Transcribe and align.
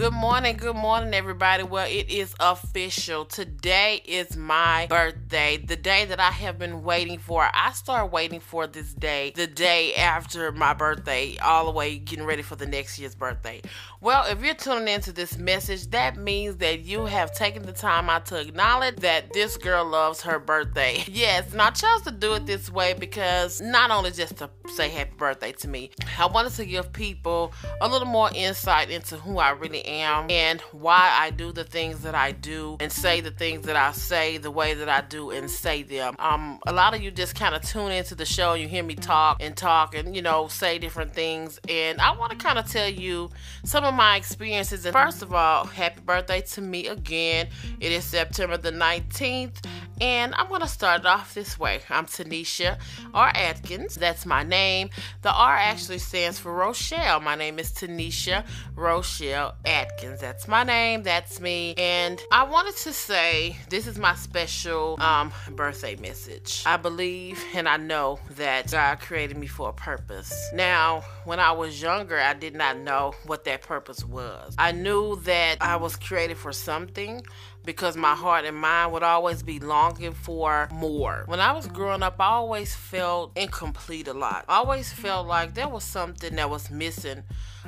Good 0.00 0.14
morning, 0.14 0.56
good 0.56 0.76
morning, 0.76 1.12
everybody. 1.12 1.62
Well, 1.62 1.86
it 1.86 2.08
is 2.08 2.34
official. 2.40 3.26
Today 3.26 4.00
is 4.06 4.34
my 4.34 4.86
birthday, 4.88 5.58
the 5.58 5.76
day 5.76 6.06
that 6.06 6.18
I 6.18 6.30
have 6.30 6.58
been 6.58 6.82
waiting 6.82 7.18
for. 7.18 7.46
I 7.52 7.72
started 7.72 8.06
waiting 8.06 8.40
for 8.40 8.66
this 8.66 8.94
day 8.94 9.34
the 9.36 9.46
day 9.46 9.94
after 9.94 10.52
my 10.52 10.72
birthday, 10.72 11.36
all 11.42 11.66
the 11.66 11.72
way 11.72 11.98
getting 11.98 12.24
ready 12.24 12.40
for 12.40 12.56
the 12.56 12.64
next 12.64 12.98
year's 12.98 13.14
birthday. 13.14 13.60
Well, 14.00 14.24
if 14.24 14.42
you're 14.42 14.54
tuning 14.54 14.88
into 14.88 15.12
this 15.12 15.36
message, 15.36 15.88
that 15.88 16.16
means 16.16 16.56
that 16.56 16.80
you 16.80 17.04
have 17.04 17.34
taken 17.34 17.64
the 17.64 17.72
time 17.72 18.08
out 18.08 18.24
to 18.26 18.40
acknowledge 18.40 18.96
that 19.00 19.34
this 19.34 19.58
girl 19.58 19.84
loves 19.84 20.22
her 20.22 20.38
birthday. 20.38 21.04
Yes, 21.10 21.52
and 21.52 21.60
I 21.60 21.70
chose 21.70 22.00
to 22.02 22.12
do 22.12 22.34
it 22.34 22.46
this 22.46 22.70
way 22.70 22.94
because 22.94 23.60
not 23.60 23.90
only 23.90 24.12
just 24.12 24.36
to 24.38 24.48
say 24.74 24.88
happy 24.88 25.10
birthday 25.18 25.52
to 25.52 25.68
me, 25.68 25.90
I 26.18 26.24
wanted 26.26 26.52
to 26.54 26.64
give 26.64 26.90
people 26.94 27.52
a 27.82 27.88
little 27.88 28.08
more 28.08 28.30
insight 28.34 28.88
into 28.88 29.16
who 29.16 29.38
I 29.38 29.50
really 29.50 29.84
am 29.84 29.89
and 29.90 30.60
why 30.72 31.10
I 31.12 31.30
do 31.30 31.52
the 31.52 31.64
things 31.64 32.00
that 32.00 32.14
I 32.14 32.32
do 32.32 32.76
and 32.80 32.92
say 32.92 33.20
the 33.20 33.30
things 33.30 33.66
that 33.66 33.76
I 33.76 33.92
say 33.92 34.38
the 34.38 34.50
way 34.50 34.74
that 34.74 34.88
I 34.88 35.00
do 35.00 35.30
and 35.30 35.50
say 35.50 35.82
them. 35.82 36.14
Um, 36.18 36.60
a 36.66 36.72
lot 36.72 36.94
of 36.94 37.02
you 37.02 37.10
just 37.10 37.34
kind 37.34 37.54
of 37.54 37.62
tune 37.62 37.92
into 37.92 38.14
the 38.14 38.24
show 38.24 38.52
and 38.52 38.62
you 38.62 38.68
hear 38.68 38.82
me 38.82 38.94
talk 38.94 39.38
and 39.40 39.56
talk 39.56 39.94
and 39.94 40.14
you 40.14 40.22
know 40.22 40.48
say 40.48 40.78
different 40.78 41.12
things, 41.14 41.58
and 41.68 42.00
I 42.00 42.16
want 42.16 42.32
to 42.32 42.38
kind 42.38 42.58
of 42.58 42.70
tell 42.70 42.88
you 42.88 43.30
some 43.64 43.84
of 43.84 43.94
my 43.94 44.16
experiences. 44.16 44.84
And 44.84 44.92
first 44.92 45.22
of 45.22 45.34
all, 45.34 45.64
happy 45.64 46.00
birthday 46.00 46.40
to 46.40 46.60
me 46.60 46.86
again. 46.86 47.48
It 47.80 47.92
is 47.92 48.04
September 48.04 48.56
the 48.56 48.72
19th, 48.72 49.64
and 50.00 50.34
I'm 50.34 50.48
going 50.48 50.62
to 50.62 50.68
start 50.68 51.00
it 51.00 51.06
off 51.06 51.34
this 51.34 51.58
way. 51.58 51.80
I'm 51.90 52.06
Tanisha 52.06 52.78
R. 53.12 53.32
Atkins. 53.34 53.94
That's 53.94 54.24
my 54.24 54.42
name. 54.42 54.90
The 55.22 55.32
R 55.32 55.56
actually 55.56 55.98
stands 55.98 56.38
for 56.38 56.52
Rochelle. 56.54 57.20
My 57.20 57.34
name 57.34 57.58
is 57.58 57.70
Tanisha 57.72 58.46
Rochelle 58.74 59.54
Atkins. 59.64 60.20
That's 60.20 60.48
my 60.48 60.64
name. 60.64 61.02
That's 61.02 61.40
me. 61.40 61.74
And 61.76 62.20
I 62.32 62.44
wanted 62.44 62.76
to 62.76 62.92
say 62.92 63.56
this 63.68 63.86
is 63.86 63.98
my 63.98 64.14
special 64.14 65.00
um, 65.00 65.32
birthday 65.52 65.96
message. 65.96 66.62
I 66.66 66.76
believe 66.76 67.42
and 67.54 67.68
I 67.68 67.76
know 67.76 68.18
that 68.36 68.70
God 68.70 69.00
created 69.00 69.36
me 69.36 69.46
for 69.46 69.68
a 69.68 69.72
purpose. 69.72 70.50
Now, 70.54 71.02
when 71.24 71.40
I 71.40 71.52
was 71.52 71.80
younger, 71.80 72.18
I 72.18 72.34
did 72.34 72.54
not 72.54 72.78
know 72.78 73.14
what 73.26 73.44
that 73.44 73.62
purpose 73.62 74.04
was. 74.04 74.54
I 74.58 74.72
knew 74.72 75.16
that 75.24 75.58
I 75.60 75.76
was 75.76 75.96
created 75.96 76.38
for 76.38 76.52
something 76.52 77.22
because 77.64 77.96
my 77.96 78.14
heart 78.14 78.44
and 78.44 78.56
mind 78.56 78.92
would 78.92 79.02
always 79.02 79.42
be 79.42 79.58
longing 79.58 80.12
for 80.12 80.68
more. 80.72 81.24
When 81.26 81.40
I 81.40 81.52
was 81.52 81.66
growing 81.66 82.02
up, 82.02 82.16
I 82.18 82.26
always 82.26 82.74
felt 82.74 83.36
incomplete 83.36 84.08
a 84.08 84.14
lot. 84.14 84.44
I 84.48 84.56
always 84.56 84.92
felt 84.92 85.26
like 85.26 85.54
there 85.54 85.68
was 85.68 85.84
something 85.84 86.36
that 86.36 86.50
was 86.50 86.70
missing 86.70 87.24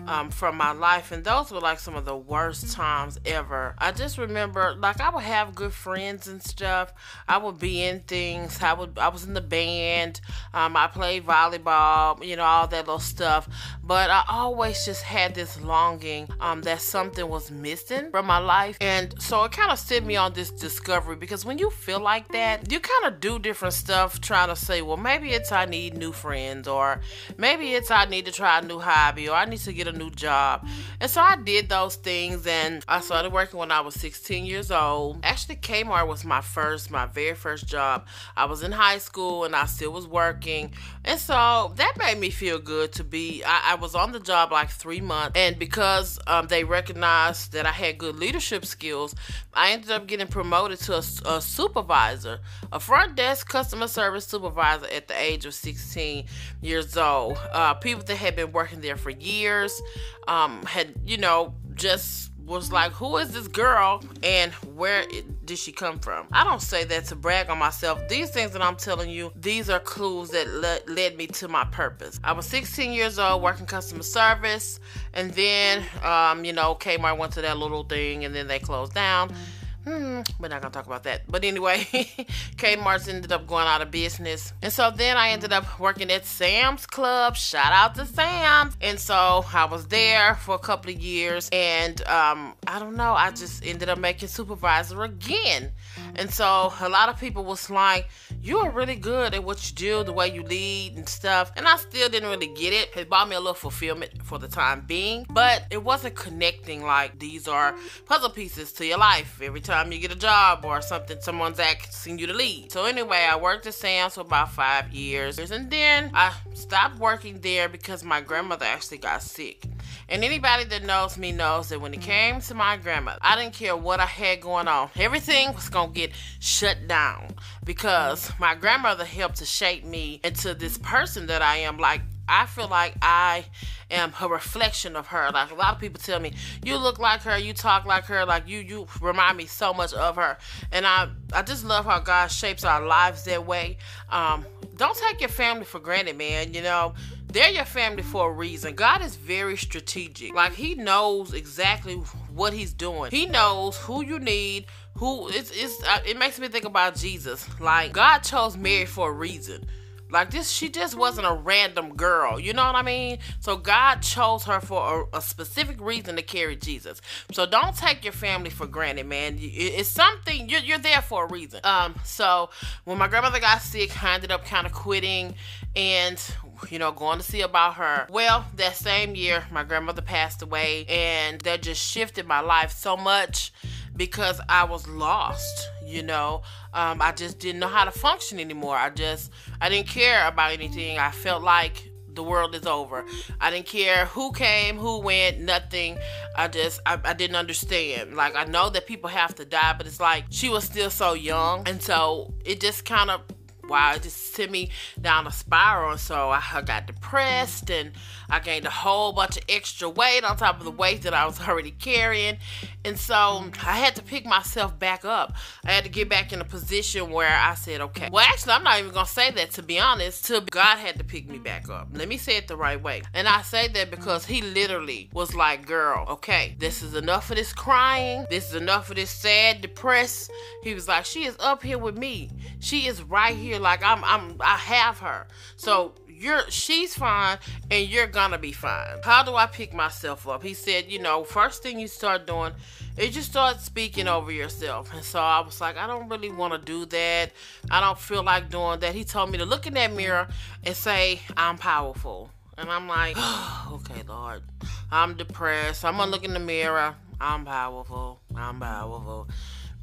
um, 0.07 0.31
from 0.31 0.57
my 0.57 0.73
life, 0.73 1.13
and 1.13 1.23
those 1.23 1.51
were 1.51 1.61
like 1.61 1.79
some 1.79 1.95
of 1.95 2.05
the 2.05 2.17
worst 2.17 2.73
times 2.73 3.19
ever. 3.27 3.75
I 3.79 3.93
just 3.93 4.17
remember, 4.19 4.75
like, 4.79 5.01
I 5.01 5.11
would 5.11 5.23
have 5.25 5.55
good 5.55 5.73
friends 5.73 6.29
and 6.29 6.43
stuff. 6.43 6.93
I 7.29 7.39
would 7.39 7.59
be 7.59 7.83
in 7.83 8.01
things. 8.01 8.63
I 8.63 8.73
would, 8.73 8.98
I 8.98 9.09
was 9.09 9.25
in 9.25 9.35
the 9.35 9.43
band. 9.43 10.20
Um, 10.55 10.77
I 10.77 10.87
played 10.87 11.27
volleyball. 11.27 12.25
You 12.25 12.37
know, 12.37 12.45
all 12.45 12.67
that 12.69 12.87
little 12.87 12.98
stuff. 12.98 13.48
But 13.83 14.11
I 14.11 14.25
always 14.29 14.85
just 14.85 15.03
had 15.03 15.35
this 15.35 15.61
longing 15.61 16.29
um, 16.41 16.63
that 16.63 16.81
something 16.81 17.29
was 17.29 17.51
missing 17.51 18.11
from 18.11 18.27
my 18.27 18.39
life, 18.39 18.79
and 18.81 19.15
so 19.20 19.45
it 19.45 19.53
kind 19.53 19.70
of 19.70 19.79
set 19.93 20.07
me 20.07 20.17
on 20.17 20.33
this 20.33 20.51
discovery 20.51 21.17
because 21.17 21.45
when 21.45 21.59
you 21.59 21.69
feel 21.69 22.01
like 22.01 22.27
that, 22.29 22.73
you 22.73 22.81
kind 22.81 23.12
of 23.12 23.21
do 23.21 23.39
different 23.39 23.75
stuff, 23.75 24.23
trying 24.23 24.48
to 24.48 24.57
say, 24.57 24.81
well, 24.81 24.97
maybe 24.97 25.33
it's 25.33 25.53
I 25.53 25.67
need 25.67 25.98
new 25.98 26.12
friends, 26.12 26.67
or 26.67 27.03
maybe 27.37 27.75
it's 27.75 27.91
I 27.91 28.07
need 28.07 28.25
to 28.25 28.33
try 28.33 28.61
a 28.61 28.63
new 28.63 28.79
hobby, 28.79 29.29
or 29.29 29.37
I 29.37 29.45
need 29.45 29.59
to 29.59 29.73
get 29.75 29.87
a 29.87 29.93
new 29.93 30.09
job. 30.09 30.67
And 30.98 31.11
so 31.11 31.20
I 31.20 31.37
did 31.37 31.69
those 31.69 31.97
things 31.97 32.47
and 32.47 32.83
I 32.89 33.03
started 33.03 33.35
working 33.35 33.59
when 33.59 33.70
I 33.70 33.83
was 33.83 33.95
16 33.97 34.47
years 34.47 34.70
old. 34.70 35.19
Actually, 35.23 35.57
Kmart 35.57 36.09
was 36.09 36.24
my 36.24 36.41
first, 36.41 36.91
my 36.91 37.05
very 37.05 37.35
first 37.35 37.67
job. 37.67 38.07
I 38.35 38.47
was 38.47 38.63
in 38.63 38.73
high 38.73 38.97
school 38.97 39.45
and 39.45 39.55
I 39.55 39.67
still 39.67 39.92
was 39.92 40.07
working. 40.07 40.73
And 41.05 41.20
so 41.20 41.74
that 41.77 41.98
made 41.98 42.17
me 42.17 42.30
feel 42.30 42.59
good 42.59 42.92
to 42.92 43.05
be, 43.05 43.42
I, 43.45 43.73
I 43.73 43.74
was 43.74 43.95
on 43.95 44.13
the 44.13 44.20
job 44.20 44.53
like 44.53 44.70
three 44.70 45.03
months. 45.03 45.39
And 45.39 45.59
because 45.59 46.19
um, 46.27 46.47
they 46.47 46.64
recognized 46.64 47.53
that 47.53 47.67
I 47.67 47.73
had 47.73 47.98
good 47.98 48.17
leadership 48.17 48.64
skills, 48.64 49.14
I 49.53 49.72
ended 49.73 49.91
up 49.91 50.07
getting 50.07 50.27
promoted 50.27 50.79
to 50.81 50.95
a, 50.95 51.03
a 51.27 51.41
supervisor, 51.41 52.41
a 52.73 52.79
front 52.79 53.17
desk 53.17 53.49
customer 53.49 53.89
service 53.89 54.27
supervisor 54.27 54.87
at 54.87 55.09
the 55.09 55.19
age 55.19 55.47
of 55.47 55.55
16 55.55 56.27
years 56.61 56.97
old. 56.97 57.39
Uh, 57.53 57.75
people 57.75 58.05
that 58.05 58.17
had 58.17 58.37
been 58.37 58.53
working 58.53 58.81
there 58.81 58.97
for 58.97 59.11
years 59.11 59.81
um, 60.29 60.63
had, 60.67 60.95
you 61.07 61.17
know, 61.17 61.55
just 61.75 62.33
was 62.45 62.73
like, 62.73 62.93
who 62.93 63.17
is 63.17 63.33
this 63.33 63.49
girl 63.49 64.03
and 64.23 64.53
where 64.53 65.05
did 65.45 65.59
she 65.59 65.73
come 65.73 65.99
from? 65.99 66.27
I 66.33 66.45
don't 66.45 66.61
say 66.61 66.85
that 66.85 67.07
to 67.07 67.17
brag 67.17 67.49
on 67.49 67.59
myself. 67.59 68.07
These 68.09 68.31
things 68.31 68.53
that 68.53 68.63
I'm 68.63 68.77
telling 68.77 69.11
you, 69.11 69.33
these 69.37 69.71
are 69.71 69.81
clues 69.81 70.31
that 70.31 70.49
le- 70.49 70.93
led 70.93 71.17
me 71.17 71.29
to 71.29 71.49
my 71.49 71.65
purpose. 71.65 72.21
I 72.23 72.33
was 72.33 72.47
16 72.47 72.93
years 72.93 73.19
old 73.19 73.43
working 73.43 73.67
customer 73.67 74.03
service, 74.03 74.81
and 75.15 75.31
then, 75.33 75.85
um, 76.03 76.45
you 76.45 76.53
know, 76.53 76.75
Kmart 76.75 77.17
went 77.17 77.33
to 77.35 77.43
that 77.43 77.59
little 77.59 77.85
thing 77.85 78.25
and 78.25 78.35
then 78.35 78.49
they 78.49 78.59
closed 78.59 78.95
down. 78.95 79.31
Mm-hmm 79.31 79.61
Hmm, 79.85 80.20
we're 80.39 80.47
not 80.47 80.63
gonna 80.63 80.73
talk 80.73 80.87
about 80.87 81.03
that. 81.05 81.23
But 81.29 81.45
anyway, 81.45 81.85
Kmart's 82.57 83.09
ended 83.09 83.33
up 83.33 83.48
going 83.48 83.67
out 83.67 83.83
of 83.83 83.91
business. 83.91 84.53
And 84.63 84.73
so 84.73 84.93
then 84.93 85.17
I 85.17 85.31
ended 85.31 85.53
up 85.53 85.81
working 85.81 86.09
at 86.13 86.25
Sam's 86.25 86.87
Club. 86.87 87.35
Shout 87.35 87.73
out 87.73 87.97
to 87.97 88.07
Sam's. 88.07 88.77
And 88.81 89.01
so 89.01 89.45
I 89.53 89.65
was 89.65 89.89
there 89.89 90.37
for 90.37 90.55
a 90.55 90.59
couple 90.61 90.92
of 90.92 91.01
years. 91.01 91.48
And 91.53 92.01
um, 92.07 92.55
I 92.69 92.79
don't 92.79 92.95
know, 92.95 93.13
I 93.15 93.33
just 93.33 93.67
ended 93.67 93.89
up 93.89 93.98
making 93.98 94.29
supervisor 94.29 95.03
again. 95.03 95.73
And 96.15 96.31
so 96.31 96.73
a 96.81 96.89
lot 96.89 97.09
of 97.09 97.19
people 97.19 97.45
was 97.45 97.69
like, 97.69 98.09
You 98.41 98.59
are 98.59 98.71
really 98.71 98.97
good 98.97 99.35
at 99.35 99.42
what 99.42 99.69
you 99.69 99.75
do, 99.75 100.05
the 100.05 100.13
way 100.13 100.33
you 100.33 100.45
lead 100.45 100.97
and 100.97 101.09
stuff. 101.09 101.51
And 101.57 101.67
I 101.67 101.77
still 101.77 102.09
didn't 102.09 102.29
really 102.29 102.55
get 102.55 102.73
it. 102.73 102.97
It 102.97 103.09
brought 103.09 103.29
me 103.29 103.35
a 103.35 103.41
little 103.41 103.55
fulfillment 103.55 104.23
for 104.23 104.39
the 104.39 104.47
time 104.48 104.85
being. 104.87 105.27
But 105.29 105.65
it 105.71 105.83
wasn't 105.83 106.15
connecting 106.15 106.85
like 106.85 107.19
these 107.19 107.48
are 107.48 107.75
puzzle 108.07 108.31
pieces 108.31 108.73
to 108.75 108.87
your 108.87 108.98
life 108.98 109.41
every 109.42 109.61
time 109.61 109.72
time 109.73 109.91
you 109.91 109.99
get 109.99 110.13
a 110.13 110.17
job 110.17 110.67
or 110.67 110.83
something, 110.83 111.19
someone's 111.21 111.59
asking 111.59 112.19
you 112.19 112.27
to 112.27 112.35
leave. 112.35 112.71
So 112.71 112.85
anyway, 112.85 113.27
I 113.31 113.37
worked 113.37 113.67
at 113.67 113.73
Sam's 113.73 114.15
for 114.15 114.21
about 114.21 114.53
five 114.53 114.93
years, 114.93 115.39
and 115.39 115.71
then 115.71 116.11
I 116.13 116.35
stopped 116.53 116.99
working 116.99 117.41
there 117.41 117.71
because 117.71 118.05
my 118.05 118.21
grandmother 118.21 118.67
actually 118.67 118.99
got 118.99 119.23
sick. 119.23 119.65
And 120.11 120.23
anybody 120.25 120.65
that 120.65 120.85
knows 120.85 121.17
me 121.17 121.33
knows 121.33 121.71
that 121.71 121.81
when 121.81 121.95
it 121.95 122.01
mm. 122.01 122.05
came 122.05 122.41
to 122.43 122.55
my 122.55 122.77
grandmother, 122.77 123.19
I 123.23 123.35
didn't 123.35 123.55
care 123.55 123.75
what 123.75 123.99
I 123.99 124.05
had 124.05 124.43
going 124.43 124.69
on. 124.69 124.91
Everything 124.97 125.55
was 125.55 125.71
gonna 125.71 125.91
get 125.91 126.13
shut 126.39 126.87
down 126.87 127.29
because 127.65 128.31
my 128.39 128.55
grandmother 128.55 129.06
helped 129.06 129.37
to 129.37 129.47
shape 129.47 129.85
me 129.85 130.21
into 130.23 130.53
this 130.53 130.77
person 130.77 131.29
that 131.29 131.41
I 131.41 131.56
am. 131.59 131.79
Like 131.79 132.03
I 132.32 132.47
feel 132.47 132.67
like 132.67 132.94
I 133.03 133.44
am 133.91 134.15
a 134.19 134.26
reflection 134.26 134.97
of 134.97 135.09
her. 135.09 135.31
Like 135.32 135.50
a 135.50 135.55
lot 135.55 135.75
of 135.75 135.81
people 135.81 136.00
tell 136.00 136.19
me, 136.19 136.32
you 136.65 136.79
look 136.79 136.99
like 136.99 137.20
her, 137.23 137.37
you 137.37 137.53
talk 137.53 137.85
like 137.85 138.05
her, 138.05 138.25
like 138.25 138.49
you 138.49 138.61
you 138.61 138.87
remind 139.03 139.37
me 139.37 139.44
so 139.44 139.75
much 139.75 139.93
of 139.93 140.17
her. 140.17 140.38
And 140.73 140.87
I 140.87 141.09
I 141.35 141.43
just 141.43 141.65
love 141.65 141.85
how 141.85 142.00
God 142.00 142.29
shapes 142.29 142.65
our 142.65 142.85
lives 142.85 143.25
that 143.25 143.47
way. 143.47 143.76
Um, 144.09 144.47
don't 144.76 144.97
take 144.97 145.21
your 145.21 145.29
family 145.29 145.65
for 145.65 145.79
granted, 145.79 146.17
man. 146.17 146.55
You 146.55 146.62
know, 146.62 146.94
they're 147.29 147.50
your 147.50 147.67
family 147.67 148.03
for 148.03 148.31
a 148.31 148.32
reason. 148.32 148.75
God 148.75 149.03
is 149.03 149.15
very 149.17 149.59
strategic. 149.59 150.35
Like 150.35 150.55
he 150.55 150.75
knows 150.75 151.35
exactly 151.35 151.97
what 152.35 152.55
he's 152.55 152.73
doing. 152.73 153.11
He 153.11 153.26
knows 153.26 153.76
who 153.76 154.03
you 154.03 154.19
need, 154.19 154.67
who 154.94 155.29
it's 155.29 155.50
it's 155.50 155.82
uh, 155.85 156.00
it 156.06 156.19
makes 156.19 156.41
me 156.41 156.49
think 156.49 156.65
about 156.65 156.97
Jesus. 156.97 157.47
Like 157.61 157.93
God 157.93 158.21
chose 158.21 158.56
Mary 158.56 158.87
for 158.87 159.11
a 159.11 159.12
reason. 159.12 159.67
Like 160.12 160.31
this, 160.31 160.50
she 160.50 160.69
just 160.69 160.96
wasn't 160.96 161.26
a 161.26 161.32
random 161.32 161.96
girl. 161.96 162.38
You 162.38 162.52
know 162.52 162.64
what 162.67 162.75
I 162.75 162.82
mean? 162.82 163.19
So 163.40 163.56
God 163.56 164.03
chose 164.03 164.44
her 164.44 164.61
for 164.61 165.09
a, 165.12 165.17
a, 165.17 165.23
specific 165.23 165.81
reason 165.81 166.17
to 166.17 166.23
carry 166.23 166.56
Jesus. 166.56 167.00
So 167.32 167.47
don't 167.47 167.75
take 167.75 168.05
your 168.05 168.12
family 168.12 168.50
for 168.50 168.67
granted, 168.67 169.06
man. 169.06 169.38
It's 169.41 169.88
something 169.88 170.49
you're, 170.49 170.61
you're 170.61 170.79
there 170.79 171.03
for 171.03 171.25
a 171.25 171.29
reason. 171.29 171.61
Um. 171.64 171.94
So 172.05 172.50
when 172.85 172.99
my 172.99 173.09
grandmother 173.09 173.41
got 173.41 173.62
sick, 173.62 174.03
I 174.03 174.14
ended 174.14 174.31
up 174.31 174.44
kind 174.44 174.67
of 174.67 174.73
quitting 174.73 175.35
and 175.75 176.23
you 176.70 176.79
know, 176.79 176.93
going 176.93 177.19
to 177.19 177.25
see 177.25 177.41
about 177.41 177.75
her. 177.75 178.06
Well, 178.11 178.44
that 178.56 178.76
same 178.76 179.15
year, 179.15 179.44
my 179.50 179.65
grandmother 179.65 180.03
passed 180.03 180.43
away, 180.43 180.85
and 180.88 181.41
that 181.43 181.62
just 181.62 181.82
shifted 181.82 182.26
my 182.26 182.41
life 182.41 182.70
so 182.73 182.97
much 182.97 183.53
because 183.97 184.41
I 184.49 184.65
was 184.65 184.89
lost, 184.89 185.71
you 185.85 186.03
know. 186.03 186.43
Um, 186.73 187.03
I 187.03 187.12
just 187.12 187.39
didn't 187.39 187.61
know 187.61 187.69
how 187.69 187.85
to 187.85 187.91
function 187.91 188.41
anymore. 188.41 188.77
I 188.77 188.91
just, 188.91 189.31
I 189.61 189.69
didn't 189.69 189.89
care 189.89 190.27
about 190.27 190.53
anything. 190.53 190.99
I 190.99 191.11
felt 191.11 191.43
like 191.43 191.91
the 192.15 192.23
world 192.23 192.55
is 192.55 192.67
over. 192.67 193.05
I 193.41 193.50
didn't 193.50 193.67
care 193.67 194.06
who 194.06 194.33
came, 194.33 194.77
who 194.77 195.00
went, 195.00 195.41
nothing. 195.41 195.99
I 196.37 196.49
just, 196.49 196.81
I, 196.85 196.99
I 197.05 197.15
didn't 197.15 197.37
understand. 197.37 198.17
Like, 198.17 198.37
I 198.37 198.44
know 198.44 198.71
that 198.71 198.87
people 198.87 199.09
have 199.09 199.35
to 199.37 199.44
die, 199.44 199.75
but 199.77 199.87
it's 199.87 200.00
like 200.00 200.25
she 200.31 200.49
was 200.49 200.65
still 200.65 200.91
so 200.91 201.15
young. 201.15 201.67
And 201.67 201.83
so 201.83 202.35
it 202.44 202.61
just 202.61 202.85
kind 202.85 203.11
of 203.11 203.23
wow, 203.69 203.94
it 203.94 204.03
just 204.03 204.35
sent 204.35 204.50
me 204.50 204.71
down 205.00 205.27
a 205.27 205.33
spiral. 205.33 205.93
And 205.93 206.00
so 206.00 206.31
I 206.31 206.62
got 206.65 206.87
depressed 206.87 207.71
and 207.71 207.93
I 208.32 208.40
gained 208.40 208.64
a 208.64 208.70
whole 208.70 209.12
bunch 209.12 209.37
of 209.37 209.43
extra 209.46 209.90
weight 209.90 210.25
on 210.25 210.38
top 210.38 210.58
of 210.58 210.64
the 210.64 210.70
weight 210.70 211.02
that 211.02 211.12
I 211.12 211.26
was 211.26 211.38
already 211.46 211.73
carrying. 211.73 212.38
And 212.82 212.99
so 212.99 213.44
I 213.62 213.76
had 213.76 213.94
to 213.96 214.02
pick 214.02 214.25
myself 214.25 214.79
back 214.79 215.05
up. 215.05 215.34
I 215.67 215.73
had 215.73 215.84
to 215.84 215.90
get 215.90 216.08
back 216.08 216.32
in 216.32 216.40
a 216.40 216.44
position 216.44 217.11
where 217.11 217.29
I 217.29 217.55
said, 217.55 217.82
okay. 217.82 218.08
Well, 218.11 218.25
actually, 218.26 218.52
I'm 218.52 218.64
not 218.64 218.79
even 218.79 218.90
going 218.90 219.05
to 219.05 219.12
say 219.12 219.31
that 219.32 219.50
to 219.52 219.62
be 219.62 219.79
honest. 219.79 220.25
To 220.26 220.40
God 220.50 220.79
had 220.79 220.96
to 220.96 221.05
pick 221.05 221.29
me 221.29 221.38
back 221.38 221.69
up. 221.69 221.88
Let 221.93 222.08
me 222.08 222.17
say 222.17 222.38
it 222.38 222.49
the 222.49 222.56
right 222.56 222.82
way. 222.82 223.02
And 223.12 223.29
I 223.29 223.43
say 223.43 223.69
that 223.69 223.90
because 223.90 224.25
He 224.25 224.40
literally 224.40 225.11
was 225.12 225.34
like, 225.34 225.67
girl, 225.67 226.06
okay, 226.08 226.56
this 226.58 226.82
is 226.82 226.94
enough 226.94 227.31
of 227.31 227.37
this 227.37 227.52
crying. 227.52 228.26
This 228.31 228.49
is 228.49 228.55
enough 228.55 228.88
of 228.88 228.96
this 228.96 229.11
sad, 229.11 229.61
depressed. 229.61 230.31
He 230.62 230.73
was 230.73 230.88
like, 230.88 231.05
she 231.05 231.25
is 231.25 231.37
up 231.38 231.62
here 231.62 231.79
with 231.79 231.99
me. 231.99 232.31
She 232.61 232.87
is 232.87 233.02
right 233.02 233.37
here. 233.37 233.58
Like 233.58 233.84
I'm, 233.84 234.02
I'm, 234.05 234.37
I 234.40 234.56
have 234.56 234.99
her. 235.00 235.26
So 235.56 235.93
you're 236.23 236.49
she's 236.51 236.95
fine 236.95 237.39
and 237.71 237.89
you're 237.89 238.07
gonna 238.07 238.39
be 238.39 238.53
fine. 238.53 238.99
How 239.03 239.23
do 239.23 239.35
I 239.35 239.47
pick 239.47 239.75
myself 239.75 240.29
up? 240.29 240.43
He 240.43 240.55
said, 240.55 240.91
you 240.91 241.01
know, 241.01 241.25
first 241.25 241.63
thing 241.63 241.79
you 241.79 241.89
start 241.89 242.27
doing 242.27 242.53
is 242.97 243.17
you 243.17 243.23
start 243.23 243.61
speaking 243.61 244.07
over 244.07 244.31
yourself. 244.31 244.93
And 244.95 245.03
so 245.03 245.19
I 245.19 245.41
was 245.41 245.61
like, 245.61 245.77
I 245.77 245.87
don't 245.87 246.09
really 246.09 246.31
want 246.31 246.53
to 246.53 246.59
do 246.59 246.87
that. 246.87 247.33
I 247.71 247.81
don't 247.81 247.99
feel 247.99 248.23
like 248.23 248.51
doing 248.51 248.81
that. 248.81 248.95
He 248.95 249.05
told 249.05 249.31
me 249.31 249.39
to 249.39 249.45
look 249.45 249.67
in 249.67 249.75
that 249.75 249.93
mirror 249.93 250.29
and 250.65 250.77
say, 250.77 251.21
I'm 251.37 251.59
powerful. 251.59 252.31
And 252.57 252.71
I'm 252.71 252.87
like, 252.87 253.17
okay, 253.73 254.03
Lord, 254.07 254.43
I'm 254.91 255.17
depressed. 255.17 255.85
I'm 255.85 255.97
gonna 255.97 256.11
look 256.11 256.25
in 256.25 256.35
the 256.35 256.41
mirror. 256.41 256.95
I'm 257.21 257.45
powerful. 257.45 258.21
I'm 258.37 258.61
powerful. 258.61 259.29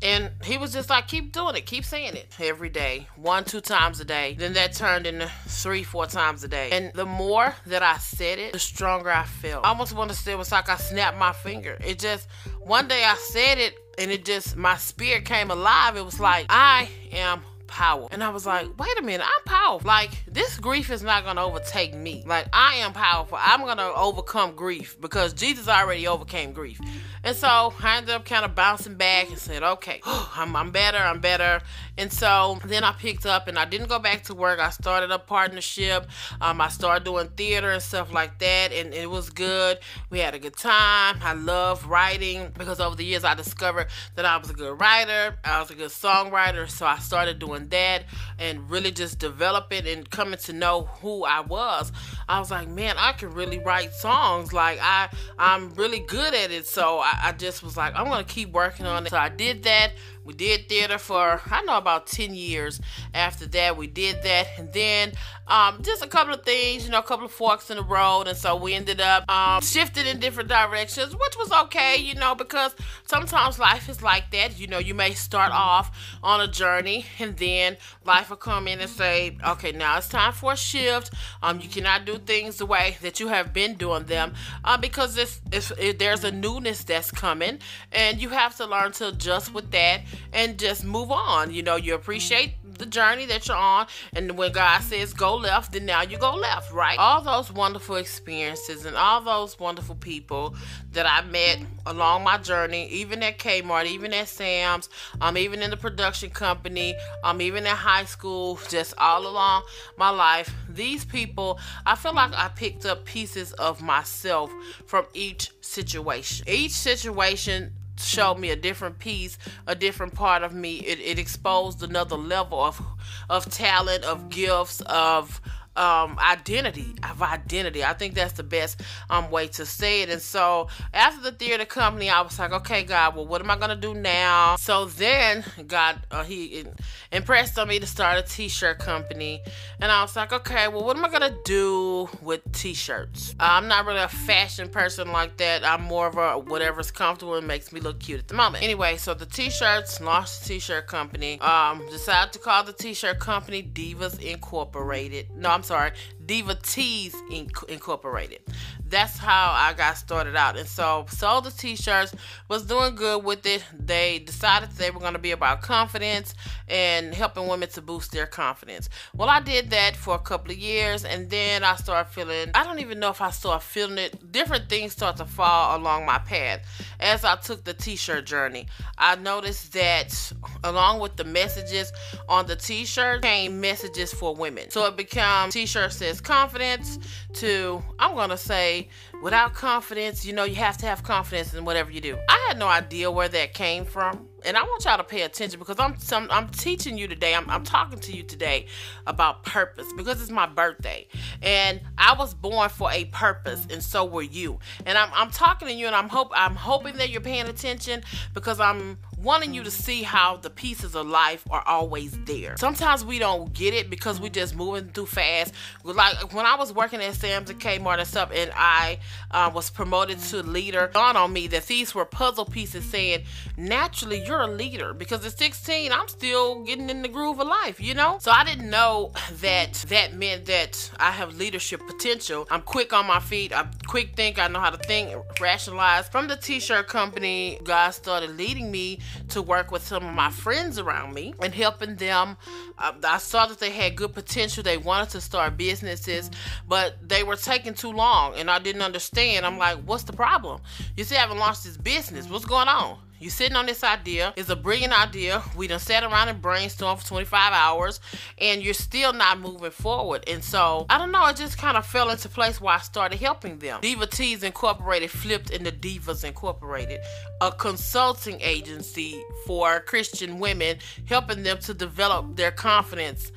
And 0.01 0.31
he 0.43 0.57
was 0.57 0.71
just 0.71 0.89
like, 0.89 1.07
keep 1.07 1.33
doing 1.33 1.55
it, 1.55 1.65
keep 1.65 1.83
saying 1.83 2.15
it 2.15 2.33
every 2.39 2.69
day, 2.69 3.07
one, 3.17 3.43
two 3.43 3.59
times 3.59 3.99
a 3.99 4.05
day. 4.05 4.35
Then 4.37 4.53
that 4.53 4.73
turned 4.73 5.05
into 5.05 5.29
three, 5.47 5.83
four 5.83 6.05
times 6.05 6.43
a 6.43 6.47
day. 6.47 6.69
And 6.71 6.93
the 6.93 7.05
more 7.05 7.53
that 7.65 7.83
I 7.83 7.97
said 7.97 8.39
it, 8.39 8.53
the 8.53 8.59
stronger 8.59 9.11
I 9.11 9.25
felt. 9.25 9.65
I 9.65 9.69
almost 9.69 9.93
want 9.93 10.09
to 10.11 10.15
say 10.15 10.31
it 10.31 10.37
was 10.37 10.51
like 10.51 10.69
I 10.69 10.77
snapped 10.77 11.17
my 11.17 11.33
finger. 11.33 11.77
It 11.85 11.99
just, 11.99 12.29
one 12.61 12.87
day 12.87 13.03
I 13.03 13.15
said 13.15 13.57
it 13.57 13.73
and 13.97 14.09
it 14.09 14.23
just, 14.23 14.55
my 14.55 14.77
spirit 14.77 15.25
came 15.25 15.51
alive. 15.51 15.97
It 15.97 16.05
was 16.05 16.19
like, 16.19 16.45
I 16.49 16.87
am 17.11 17.41
powerful. 17.69 18.09
And 18.11 18.23
I 18.23 18.29
was 18.29 18.45
like, 18.45 18.67
wait 18.77 18.99
a 18.99 19.01
minute, 19.01 19.25
I'm 19.25 19.43
powerful. 19.45 19.87
Like, 19.87 20.23
this 20.27 20.57
grief 20.57 20.89
is 20.89 21.03
not 21.03 21.23
gonna 21.23 21.45
overtake 21.45 21.93
me. 21.93 22.23
Like, 22.25 22.47
I 22.51 22.77
am 22.77 22.93
powerful. 22.93 23.37
I'm 23.39 23.61
gonna 23.61 23.91
overcome 23.95 24.55
grief 24.55 24.99
because 24.99 25.33
Jesus 25.33 25.67
already 25.67 26.07
overcame 26.07 26.51
grief. 26.51 26.79
And 27.23 27.35
so 27.35 27.73
I 27.81 27.97
ended 27.97 28.15
up 28.15 28.25
kind 28.25 28.45
of 28.45 28.55
bouncing 28.55 28.95
back 28.95 29.29
and 29.29 29.37
said, 29.37 29.61
okay, 29.61 30.01
I'm, 30.05 30.55
I'm 30.55 30.71
better, 30.71 30.97
I'm 30.97 31.19
better. 31.19 31.61
And 31.97 32.11
so 32.11 32.59
then 32.65 32.83
I 32.83 32.93
picked 32.93 33.25
up 33.25 33.47
and 33.47 33.59
I 33.59 33.65
didn't 33.65 33.87
go 33.87 33.99
back 33.99 34.23
to 34.23 34.35
work. 34.35 34.59
I 34.59 34.69
started 34.69 35.11
a 35.11 35.19
partnership. 35.19 36.07
Um, 36.39 36.61
I 36.61 36.69
started 36.69 37.03
doing 37.03 37.29
theater 37.35 37.71
and 37.71 37.81
stuff 37.81 38.13
like 38.13 38.39
that, 38.39 38.71
and 38.71 38.93
it 38.93 39.09
was 39.09 39.29
good. 39.29 39.79
We 40.09 40.19
had 40.19 40.33
a 40.33 40.39
good 40.39 40.55
time. 40.55 41.17
I 41.21 41.33
love 41.33 41.85
writing 41.87 42.51
because 42.57 42.79
over 42.79 42.95
the 42.95 43.03
years 43.03 43.23
I 43.23 43.33
discovered 43.33 43.87
that 44.15 44.25
I 44.25 44.37
was 44.37 44.49
a 44.49 44.53
good 44.53 44.79
writer, 44.79 45.35
I 45.43 45.59
was 45.59 45.71
a 45.71 45.75
good 45.75 45.91
songwriter. 45.91 46.69
So 46.69 46.85
I 46.85 46.99
started 46.99 47.39
doing 47.39 47.58
that 47.67 48.05
and 48.37 48.69
really 48.69 48.91
just 48.91 49.19
developing 49.19 49.87
and 49.87 50.09
coming 50.09 50.39
to 50.39 50.53
know 50.53 50.83
who 51.01 51.23
I 51.25 51.41
was. 51.41 51.91
I 52.27 52.39
was 52.39 52.49
like, 52.49 52.69
man, 52.69 52.95
I 52.97 53.11
can 53.13 53.33
really 53.33 53.59
write 53.59 53.93
songs. 53.93 54.53
Like 54.53 54.79
I, 54.81 55.09
I'm 55.37 55.71
really 55.71 55.99
good 55.99 56.33
at 56.33 56.51
it. 56.51 56.65
So 56.65 56.99
I, 56.99 57.19
I 57.23 57.31
just 57.33 57.61
was 57.61 57.75
like, 57.75 57.93
I'm 57.95 58.05
gonna 58.05 58.23
keep 58.23 58.51
working 58.51 58.85
on 58.85 59.05
it. 59.05 59.09
So 59.09 59.17
I 59.17 59.29
did 59.29 59.63
that. 59.63 59.91
We 60.29 60.35
did 60.35 60.69
theater 60.69 60.99
for 60.99 61.41
I 61.49 61.63
know 61.63 61.75
about 61.75 62.05
10 62.05 62.35
years. 62.35 62.79
After 63.15 63.47
that, 63.47 63.75
we 63.77 63.87
did 63.87 64.21
that, 64.21 64.45
and 64.59 64.71
then 64.71 65.13
um, 65.47 65.81
just 65.81 66.03
a 66.03 66.07
couple 66.07 66.35
of 66.35 66.43
things, 66.43 66.85
you 66.85 66.91
know, 66.91 66.99
a 66.99 67.03
couple 67.03 67.25
of 67.25 67.31
forks 67.31 67.71
in 67.71 67.77
the 67.77 67.83
road, 67.83 68.27
and 68.27 68.37
so 68.37 68.55
we 68.55 68.75
ended 68.75 69.01
up 69.01 69.27
um, 69.27 69.63
shifting 69.63 70.05
in 70.05 70.19
different 70.19 70.47
directions, 70.47 71.13
which 71.15 71.35
was 71.35 71.51
okay, 71.63 71.97
you 71.97 72.13
know, 72.13 72.35
because 72.35 72.75
sometimes 73.07 73.57
life 73.57 73.89
is 73.89 74.03
like 74.03 74.29
that. 74.29 74.59
You 74.59 74.67
know, 74.67 74.77
you 74.77 74.93
may 74.93 75.15
start 75.15 75.51
off 75.51 75.97
on 76.21 76.41
a 76.41 76.47
journey, 76.47 77.07
and 77.17 77.35
then 77.35 77.77
life 78.05 78.29
will 78.29 78.37
come 78.37 78.67
in 78.67 78.79
and 78.79 78.89
say, 78.89 79.35
okay, 79.43 79.71
now 79.71 79.97
it's 79.97 80.09
time 80.09 80.33
for 80.33 80.53
a 80.53 80.57
shift. 80.57 81.11
Um, 81.41 81.59
you 81.59 81.67
cannot 81.67 82.05
do 82.05 82.19
things 82.19 82.57
the 82.57 82.67
way 82.67 82.97
that 83.01 83.19
you 83.19 83.29
have 83.29 83.51
been 83.51 83.73
doing 83.73 84.03
them, 84.03 84.35
uh, 84.63 84.77
because 84.77 85.17
it's, 85.17 85.41
it's 85.51 85.71
it, 85.71 85.97
there's 85.97 86.23
a 86.23 86.31
newness 86.31 86.83
that's 86.83 87.09
coming, 87.09 87.57
and 87.91 88.21
you 88.21 88.29
have 88.29 88.55
to 88.57 88.67
learn 88.67 88.91
to 88.91 89.07
adjust 89.07 89.55
with 89.55 89.71
that 89.71 90.01
and 90.33 90.57
just 90.57 90.83
move 90.83 91.11
on. 91.11 91.53
You 91.53 91.63
know, 91.63 91.75
you 91.75 91.95
appreciate 91.95 92.53
the 92.63 92.85
journey 92.85 93.25
that 93.25 93.47
you're 93.47 93.57
on, 93.57 93.87
and 94.13 94.37
when 94.37 94.51
God 94.51 94.81
says 94.81 95.13
go 95.13 95.35
left, 95.35 95.73
then 95.73 95.85
now 95.85 96.01
you 96.01 96.17
go 96.17 96.33
left, 96.33 96.71
right? 96.71 96.97
All 96.97 97.21
those 97.21 97.51
wonderful 97.51 97.97
experiences 97.97 98.85
and 98.85 98.95
all 98.95 99.21
those 99.21 99.59
wonderful 99.59 99.95
people 99.95 100.55
that 100.93 101.05
I 101.05 101.25
met 101.27 101.59
along 101.85 102.23
my 102.23 102.37
journey, 102.37 102.87
even 102.87 103.21
at 103.21 103.37
Kmart, 103.37 103.85
even 103.85 104.13
at 104.13 104.27
Sam's, 104.27 104.89
um, 105.19 105.37
even 105.37 105.61
in 105.61 105.71
the 105.71 105.77
production 105.77 106.29
company, 106.29 106.95
um, 107.23 107.41
even 107.41 107.65
in 107.65 107.75
high 107.75 108.05
school, 108.05 108.59
just 108.69 108.93
all 108.97 109.27
along 109.27 109.63
my 109.97 110.09
life. 110.09 110.53
These 110.69 111.05
people, 111.05 111.59
I 111.85 111.95
feel 111.95 112.13
like 112.13 112.33
I 112.33 112.47
picked 112.49 112.85
up 112.85 113.05
pieces 113.05 113.51
of 113.53 113.81
myself 113.81 114.51
from 114.85 115.05
each 115.13 115.51
situation. 115.61 116.47
Each 116.47 116.71
situation 116.71 117.73
showed 118.05 118.39
me 118.39 118.49
a 118.49 118.55
different 118.55 118.99
piece, 118.99 119.37
a 119.67 119.75
different 119.75 120.13
part 120.13 120.43
of 120.43 120.53
me. 120.53 120.77
It, 120.77 120.99
it 120.99 121.19
exposed 121.19 121.83
another 121.83 122.15
level 122.15 122.63
of 122.63 122.81
of 123.29 123.49
talent, 123.51 124.03
of 124.03 124.29
gifts, 124.29 124.81
of 124.81 125.41
um, 125.79 126.19
identity 126.19 126.93
of 127.09 127.21
identity. 127.21 127.83
I 127.83 127.93
think 127.93 128.13
that's 128.13 128.33
the 128.33 128.43
best 128.43 128.81
um, 129.09 129.31
way 129.31 129.47
to 129.47 129.65
say 129.65 130.01
it. 130.01 130.09
And 130.09 130.21
so 130.21 130.67
after 130.93 131.21
the 131.21 131.31
theater 131.31 131.65
company, 131.65 132.09
I 132.09 132.21
was 132.21 132.37
like, 132.37 132.51
okay, 132.51 132.83
God, 132.83 133.15
well, 133.15 133.25
what 133.25 133.41
am 133.41 133.49
I 133.49 133.57
gonna 133.57 133.75
do 133.75 133.93
now? 133.93 134.57
So 134.57 134.85
then 134.85 135.45
God, 135.67 136.01
uh, 136.11 136.23
he 136.23 136.65
impressed 137.11 137.57
on 137.57 137.69
me 137.69 137.79
to 137.79 137.87
start 137.87 138.17
a 138.17 138.21
t-shirt 138.21 138.79
company, 138.79 139.41
and 139.79 139.91
I 139.91 140.01
was 140.01 140.15
like, 140.15 140.33
okay, 140.33 140.67
well, 140.67 140.83
what 140.83 140.97
am 140.97 141.05
I 141.05 141.09
gonna 141.09 141.37
do 141.45 142.09
with 142.21 142.41
t-shirts? 142.51 143.35
Uh, 143.39 143.47
I'm 143.49 143.67
not 143.67 143.85
really 143.85 144.01
a 144.01 144.09
fashion 144.09 144.67
person 144.69 145.11
like 145.11 145.37
that. 145.37 145.63
I'm 145.63 145.83
more 145.83 146.07
of 146.07 146.17
a 146.17 146.37
whatever's 146.37 146.91
comfortable 146.91 147.35
and 147.35 147.47
makes 147.47 147.71
me 147.71 147.79
look 147.79 147.99
cute 147.99 148.19
at 148.19 148.27
the 148.27 148.33
moment. 148.33 148.63
Anyway, 148.63 148.97
so 148.97 149.13
the 149.13 149.25
t-shirts 149.25 150.01
launched 150.01 150.41
the 150.41 150.49
t-shirt 150.49 150.87
company. 150.87 151.39
Um, 151.39 151.87
decided 151.89 152.33
to 152.33 152.39
call 152.39 152.63
the 152.65 152.73
t-shirt 152.73 153.19
company 153.19 153.63
Divas 153.63 154.19
Incorporated. 154.19 155.31
No, 155.35 155.49
I'm 155.49 155.63
sorry, 155.69 155.91
Diva 156.29 156.53
Tees 156.53 157.15
Incorporated. 157.31 158.41
That's 158.87 159.17
how 159.17 159.51
I 159.51 159.73
got 159.73 159.97
started 159.97 160.35
out. 160.35 160.57
And 160.57 160.67
so 160.67 161.07
sold 161.09 161.45
the 161.45 161.51
t-shirts, 161.51 162.13
was 162.47 162.65
doing 162.67 162.93
good 162.93 163.23
with 163.23 163.45
it. 163.47 163.63
They 163.73 164.19
decided 164.19 164.69
they 164.71 164.91
were 164.91 164.99
going 164.99 165.13
to 165.13 165.19
be 165.19 165.31
about 165.31 165.63
confidence 165.63 166.35
and 166.67 167.15
helping 167.15 167.47
women 167.47 167.69
to 167.69 167.81
boost 167.81 168.11
their 168.11 168.27
confidence. 168.27 168.89
Well, 169.15 169.27
I 169.27 169.41
did 169.41 169.71
that 169.71 169.95
for 169.95 170.13
a 170.13 170.19
couple 170.19 170.51
of 170.51 170.57
years 170.57 171.03
and 171.03 171.31
then 171.31 171.63
I 171.63 171.75
started 171.75 172.11
feeling, 172.11 172.51
I 172.53 172.63
don't 172.63 172.79
even 172.79 172.99
know 172.99 173.09
if 173.09 173.21
I 173.21 173.31
started 173.31 173.63
feeling 173.65 173.97
it. 173.97 174.31
Different 174.31 174.69
things 174.69 174.91
start 174.91 175.17
to 175.17 175.25
fall 175.25 175.79
along 175.79 176.05
my 176.05 176.19
path. 176.19 176.61
As 176.99 177.23
I 177.23 177.37
took 177.37 177.63
the 177.63 177.73
t-shirt 177.73 178.27
journey, 178.27 178.67
I 178.99 179.15
noticed 179.15 179.73
that 179.73 180.31
along 180.63 180.99
with 180.99 181.15
the 181.15 181.23
messages 181.23 181.91
on 182.27 182.45
the 182.45 182.55
t-shirt 182.55 183.23
came 183.23 183.59
messages 183.59 184.13
for 184.13 184.35
women. 184.35 184.69
So 184.69 184.85
it 184.85 184.95
became 184.95 185.49
t-shirt 185.49 185.93
says 185.93 186.18
confidence 186.19 186.99
to 187.33 187.83
I'm 187.97 188.15
gonna 188.15 188.37
say 188.37 188.89
without 189.21 189.53
confidence, 189.53 190.25
you 190.25 190.33
know, 190.33 190.43
you 190.43 190.55
have 190.55 190.77
to 190.77 190.85
have 190.85 191.03
confidence 191.03 191.53
in 191.53 191.65
whatever 191.65 191.91
you 191.91 192.01
do. 192.01 192.17
I 192.27 192.45
had 192.47 192.57
no 192.57 192.67
idea 192.67 193.11
where 193.11 193.29
that 193.29 193.53
came 193.53 193.85
from 193.85 194.29
and 194.45 194.57
I 194.57 194.63
want 194.63 194.85
y'all 194.85 194.97
to 194.97 195.03
pay 195.03 195.23
attention 195.23 195.59
because 195.59 195.79
I'm 195.79 195.97
some, 195.99 196.27
I'm 196.31 196.49
teaching 196.49 196.97
you 196.97 197.07
today. 197.07 197.35
I'm, 197.35 197.49
I'm 197.49 197.63
talking 197.63 197.99
to 197.99 198.15
you 198.15 198.23
today 198.23 198.67
about 199.07 199.43
purpose 199.43 199.87
because 199.95 200.21
it's 200.21 200.31
my 200.31 200.45
birthday, 200.45 201.07
and 201.41 201.81
I 201.97 202.15
was 202.17 202.33
born 202.33 202.69
for 202.69 202.91
a 202.91 203.05
purpose, 203.05 203.65
and 203.69 203.83
so 203.83 204.05
were 204.05 204.21
you. 204.21 204.59
And 204.85 204.97
I'm, 204.97 205.09
I'm 205.13 205.31
talking 205.31 205.67
to 205.67 205.73
you, 205.73 205.87
and 205.87 205.95
I'm 205.95 206.09
hope 206.09 206.31
I'm 206.33 206.55
hoping 206.55 206.97
that 206.97 207.09
you're 207.09 207.21
paying 207.21 207.47
attention 207.47 208.03
because 208.33 208.59
I'm 208.59 208.97
wanting 209.21 209.53
you 209.53 209.63
to 209.63 209.71
see 209.71 210.03
how 210.03 210.37
the 210.37 210.49
pieces 210.49 210.95
of 210.95 211.07
life 211.07 211.43
are 211.49 211.63
always 211.65 212.17
there. 212.25 212.55
Sometimes 212.57 213.03
we 213.03 213.19
don't 213.19 213.51
get 213.53 213.73
it 213.73 213.89
because 213.89 214.19
we're 214.19 214.29
just 214.29 214.55
moving 214.55 214.89
too 214.91 215.05
fast. 215.05 215.53
Like 215.83 216.33
when 216.33 216.45
I 216.45 216.55
was 216.55 216.73
working 216.73 217.01
at 217.01 217.13
Sam's 217.15 217.49
and 217.49 217.59
Kmart 217.59 217.99
and 217.99 218.07
stuff, 218.07 218.31
and 218.33 218.51
I 218.55 218.99
uh, 219.31 219.51
was 219.53 219.69
promoted 219.69 220.19
to 220.19 220.41
leader, 220.43 220.89
dawned 220.93 221.17
on 221.17 221.33
me 221.33 221.47
that 221.47 221.65
these 221.67 221.93
were 221.93 222.05
puzzle 222.05 222.45
pieces 222.45 222.85
saying 222.85 223.23
naturally 223.57 224.23
you're 224.25 224.41
a 224.41 224.47
leader 224.47 224.93
because 224.93 225.25
at 225.25 225.37
16 225.37 225.91
I'm 225.91 226.07
still 226.07 226.63
getting 226.63 226.89
in 226.89 227.01
the 227.01 227.09
groove 227.09 227.39
of 227.39 227.47
life, 227.47 227.79
you 227.81 227.93
know? 227.93 228.17
So 228.19 228.31
I 228.31 228.43
didn't 228.43 228.69
know 228.69 229.11
that 229.41 229.73
that 229.89 230.13
meant 230.13 230.45
that 230.45 230.91
I 230.99 231.11
have 231.11 231.35
leadership 231.35 231.81
potential. 231.85 232.47
I'm 232.49 232.61
quick 232.61 232.93
on 232.93 233.05
my 233.05 233.19
feet, 233.19 233.53
I'm 233.55 233.69
quick 233.89 234.15
think. 234.15 234.37
I 234.37 234.47
know 234.47 234.59
how 234.59 234.69
to 234.69 234.77
think, 234.77 235.11
rationalize. 235.41 236.07
From 236.07 236.27
the 236.27 236.35
t-shirt 236.35 236.87
company, 236.87 237.59
God 237.63 237.89
started 237.89 238.37
leading 238.37 238.69
me 238.69 238.99
to 239.29 239.41
work 239.41 239.71
with 239.71 239.81
some 239.81 240.05
of 240.05 240.13
my 240.13 240.29
friends 240.29 240.77
around 240.77 241.15
me 241.15 241.33
and 241.41 241.55
helping 241.55 241.95
them. 241.95 242.37
Uh, 242.77 242.93
I 243.03 243.17
saw 243.17 243.47
that 243.47 243.59
they 243.59 243.71
had 243.71 243.95
good 243.95 244.13
potential. 244.13 244.61
They 244.61 244.77
wanted 244.77 245.09
to 245.09 245.21
start 245.21 245.57
businesses, 245.57 246.29
but 246.67 246.97
they 247.01 247.23
were 247.23 247.35
taking 247.35 247.73
too 247.73 247.91
long, 247.91 248.35
and 248.35 248.51
I 248.51 248.59
didn't 248.59 248.83
understand. 248.83 249.43
I'm 249.43 249.57
like, 249.57 249.79
what's 249.79 250.03
the 250.03 250.13
problem? 250.13 250.61
You 250.95 251.03
see, 251.03 251.15
I 251.15 251.21
haven't 251.21 251.39
launched 251.39 251.63
this 251.63 251.75
business. 251.75 252.29
What's 252.29 252.45
going 252.45 252.67
on? 252.67 252.99
You 253.19 253.29
sitting 253.29 253.57
on 253.57 253.65
this 253.65 253.83
idea. 253.83 254.33
It's 254.37 254.49
a 254.49 254.55
brilliant 254.55 254.97
idea. 254.97 255.43
We 255.55 255.67
done 255.67 255.79
sat 255.79 256.03
around 256.03 256.29
and 256.29 256.41
brainstormed 256.41 256.99
for 256.99 257.07
25 257.07 257.53
hours, 257.53 257.99
and 258.37 258.61
you're 258.61 258.73
still 258.73 259.11
not 259.11 259.39
moving 259.39 259.71
forward. 259.71 260.23
And 260.27 260.41
so 260.43 260.85
I 260.89 260.97
don't 260.97 261.11
know. 261.11 261.25
It 261.27 261.35
just 261.35 261.57
kind 261.57 261.75
of 261.75 261.85
fell 261.85 262.09
into 262.09 262.29
place 262.29 262.61
where 262.61 262.75
I 262.75 262.79
started 262.79 263.19
helping 263.19 263.59
them. 263.59 263.81
Diva 263.81 264.07
Tees 264.07 264.43
Incorporated 264.43 265.11
flipped 265.11 265.49
into 265.49 265.71
Divas 265.71 266.23
Incorporated, 266.23 267.01
a 267.41 267.51
consulting 267.51 268.39
agency 268.39 269.21
for 269.45 269.81
Christian 269.81 270.39
women, 270.39 270.77
helping 271.05 271.43
them 271.43 271.59
to 271.59 271.73
develop 271.73 272.37
their 272.37 272.51
confidence 272.51 273.31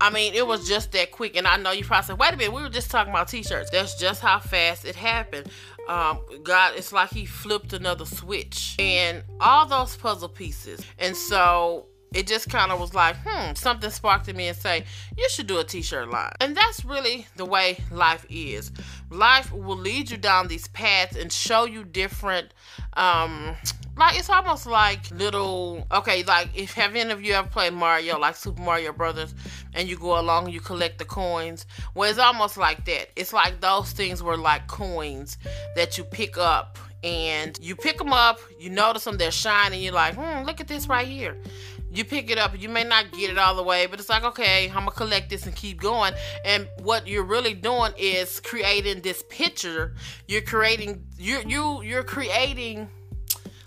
I 0.00 0.10
mean, 0.10 0.34
it 0.34 0.46
was 0.46 0.68
just 0.68 0.92
that 0.92 1.10
quick. 1.10 1.36
And 1.36 1.46
I 1.46 1.56
know 1.56 1.72
you 1.72 1.84
probably 1.84 2.06
said, 2.06 2.18
wait 2.18 2.32
a 2.32 2.36
minute, 2.36 2.52
we 2.52 2.62
were 2.62 2.68
just 2.68 2.90
talking 2.90 3.12
about 3.12 3.28
t 3.28 3.42
shirts. 3.42 3.70
That's 3.70 3.96
just 3.96 4.20
how 4.20 4.38
fast 4.38 4.84
it 4.84 4.94
happened. 4.94 5.48
Um, 5.88 6.20
God, 6.42 6.74
it's 6.76 6.92
like 6.92 7.10
He 7.10 7.24
flipped 7.26 7.72
another 7.72 8.04
switch 8.04 8.76
and 8.78 9.22
all 9.40 9.66
those 9.66 9.96
puzzle 9.96 10.28
pieces. 10.28 10.80
And 10.98 11.16
so 11.16 11.86
it 12.12 12.26
just 12.26 12.48
kind 12.48 12.72
of 12.72 12.80
was 12.80 12.94
like, 12.94 13.16
hmm, 13.24 13.54
something 13.54 13.90
sparked 13.90 14.28
in 14.28 14.36
me 14.36 14.48
and 14.48 14.56
say, 14.56 14.84
you 15.16 15.28
should 15.30 15.46
do 15.46 15.58
a 15.58 15.64
t-shirt 15.64 16.08
line. 16.10 16.32
And 16.40 16.56
that's 16.56 16.84
really 16.84 17.26
the 17.36 17.44
way 17.44 17.78
life 17.90 18.24
is. 18.30 18.70
Life 19.10 19.52
will 19.52 19.76
lead 19.76 20.10
you 20.10 20.16
down 20.16 20.48
these 20.48 20.68
paths 20.68 21.16
and 21.16 21.32
show 21.32 21.64
you 21.64 21.84
different 21.84 22.54
um 22.94 23.56
like 23.98 24.18
it's 24.18 24.30
almost 24.30 24.66
like 24.66 25.10
little 25.10 25.86
okay 25.92 26.22
like 26.22 26.48
if 26.54 26.72
have 26.74 26.94
any 26.94 27.10
of 27.10 27.22
you 27.22 27.34
ever 27.34 27.48
played 27.48 27.72
mario 27.72 28.18
like 28.18 28.36
super 28.36 28.62
mario 28.62 28.92
brothers 28.92 29.34
and 29.74 29.88
you 29.88 29.96
go 29.96 30.18
along 30.18 30.44
and 30.46 30.54
you 30.54 30.60
collect 30.60 30.98
the 30.98 31.04
coins? 31.04 31.66
Well 31.94 32.08
it's 32.08 32.18
almost 32.18 32.56
like 32.56 32.84
that. 32.86 33.08
It's 33.16 33.32
like 33.32 33.60
those 33.60 33.92
things 33.92 34.22
were 34.22 34.36
like 34.36 34.66
coins 34.68 35.36
that 35.76 35.98
you 35.98 36.04
pick 36.04 36.38
up 36.38 36.78
and 37.04 37.58
you 37.62 37.76
pick 37.76 37.96
them 37.98 38.12
up 38.12 38.40
you 38.58 38.70
notice 38.70 39.04
them 39.04 39.16
they're 39.16 39.30
shining 39.30 39.80
you're 39.80 39.92
like 39.92 40.14
hmm 40.16 40.44
look 40.44 40.60
at 40.60 40.68
this 40.68 40.88
right 40.88 41.06
here. 41.06 41.36
You 41.90 42.04
pick 42.04 42.30
it 42.30 42.38
up 42.38 42.60
you 42.60 42.68
may 42.68 42.84
not 42.84 43.12
get 43.12 43.30
it 43.30 43.38
all 43.38 43.56
the 43.56 43.62
way 43.62 43.86
but 43.86 43.98
it's 43.98 44.08
like 44.08 44.24
okay 44.24 44.68
i'm 44.68 44.84
gonna 44.84 44.90
collect 44.92 45.30
this 45.30 45.46
and 45.46 45.56
keep 45.56 45.80
going. 45.80 46.14
And 46.44 46.68
what 46.82 47.08
you're 47.08 47.24
really 47.24 47.54
doing 47.54 47.92
is 47.98 48.40
creating 48.40 49.02
this 49.02 49.24
picture. 49.28 49.94
You're 50.28 50.42
creating 50.42 51.04
you 51.18 51.40
you 51.46 51.82
you're 51.82 52.04
creating 52.04 52.88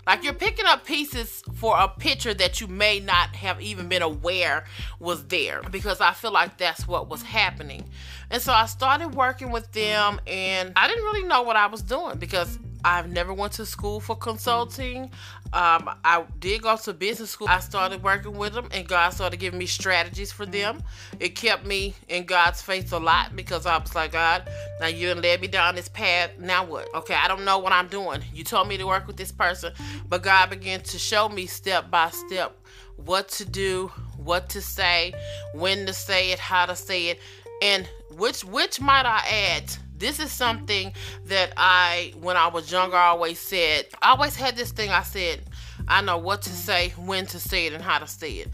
like 0.06 0.24
you're 0.24 0.32
picking 0.32 0.66
up 0.66 0.84
pieces 0.84 1.42
for 1.54 1.78
a 1.78 1.88
picture 1.88 2.34
that 2.34 2.60
you 2.60 2.66
may 2.66 2.98
not 2.98 3.36
have 3.36 3.60
even 3.60 3.88
been 3.88 4.02
aware 4.02 4.64
was 4.98 5.24
there 5.26 5.62
because 5.70 6.00
I 6.00 6.12
feel 6.12 6.32
like 6.32 6.58
that's 6.58 6.88
what 6.88 7.08
was 7.08 7.22
happening. 7.22 7.88
And 8.30 8.42
so 8.42 8.52
I 8.52 8.66
started 8.66 9.14
working 9.14 9.50
with 9.50 9.70
them 9.72 10.20
and 10.26 10.72
I 10.74 10.88
didn't 10.88 11.04
really 11.04 11.26
know 11.28 11.42
what 11.42 11.56
I 11.56 11.66
was 11.66 11.82
doing 11.82 12.18
because 12.18 12.58
I've 12.84 13.10
never 13.10 13.32
went 13.32 13.52
to 13.54 13.66
school 13.66 14.00
for 14.00 14.16
consulting. 14.16 15.10
Um, 15.52 15.90
I 16.04 16.24
did 16.40 16.62
go 16.62 16.76
to 16.76 16.92
business 16.92 17.30
school. 17.30 17.48
I 17.48 17.60
started 17.60 18.02
working 18.02 18.36
with 18.36 18.54
them, 18.54 18.68
and 18.72 18.86
God 18.86 19.10
started 19.10 19.38
giving 19.38 19.58
me 19.58 19.66
strategies 19.66 20.32
for 20.32 20.46
them. 20.46 20.82
It 21.20 21.30
kept 21.30 21.66
me 21.66 21.94
in 22.08 22.24
God's 22.24 22.62
face 22.62 22.92
a 22.92 22.98
lot 22.98 23.36
because 23.36 23.66
I 23.66 23.76
was 23.78 23.94
like, 23.94 24.12
God, 24.12 24.48
now 24.80 24.86
you 24.86 25.08
done 25.08 25.22
led 25.22 25.40
me 25.40 25.48
down 25.48 25.74
this 25.74 25.88
path. 25.88 26.30
Now 26.38 26.64
what? 26.64 26.92
Okay, 26.94 27.14
I 27.14 27.28
don't 27.28 27.44
know 27.44 27.58
what 27.58 27.72
I'm 27.72 27.88
doing. 27.88 28.22
You 28.32 28.44
told 28.44 28.68
me 28.68 28.76
to 28.78 28.86
work 28.86 29.06
with 29.06 29.16
this 29.16 29.32
person, 29.32 29.72
but 30.08 30.22
God 30.22 30.50
began 30.50 30.80
to 30.80 30.98
show 30.98 31.28
me 31.28 31.46
step 31.46 31.90
by 31.90 32.10
step 32.10 32.58
what 32.96 33.28
to 33.28 33.44
do, 33.44 33.88
what 34.16 34.48
to 34.50 34.60
say, 34.60 35.12
when 35.54 35.86
to 35.86 35.92
say 35.92 36.32
it, 36.32 36.38
how 36.38 36.66
to 36.66 36.76
say 36.76 37.08
it, 37.08 37.20
and 37.60 37.88
which 38.16 38.44
which 38.44 38.80
might 38.80 39.06
I 39.06 39.18
add 39.56 39.76
this 40.02 40.18
is 40.18 40.32
something 40.32 40.92
that 41.26 41.52
I, 41.56 42.12
when 42.20 42.36
I 42.36 42.48
was 42.48 42.70
younger, 42.70 42.96
I 42.96 43.08
always 43.08 43.38
said. 43.38 43.86
I 44.02 44.10
always 44.10 44.34
had 44.34 44.56
this 44.56 44.72
thing 44.72 44.90
I 44.90 45.04
said, 45.04 45.42
I 45.86 46.02
know 46.02 46.18
what 46.18 46.42
to 46.42 46.50
say, 46.50 46.90
when 46.98 47.24
to 47.26 47.38
say 47.38 47.66
it, 47.66 47.72
and 47.72 47.82
how 47.82 48.00
to 48.00 48.06
say 48.08 48.32
it. 48.32 48.48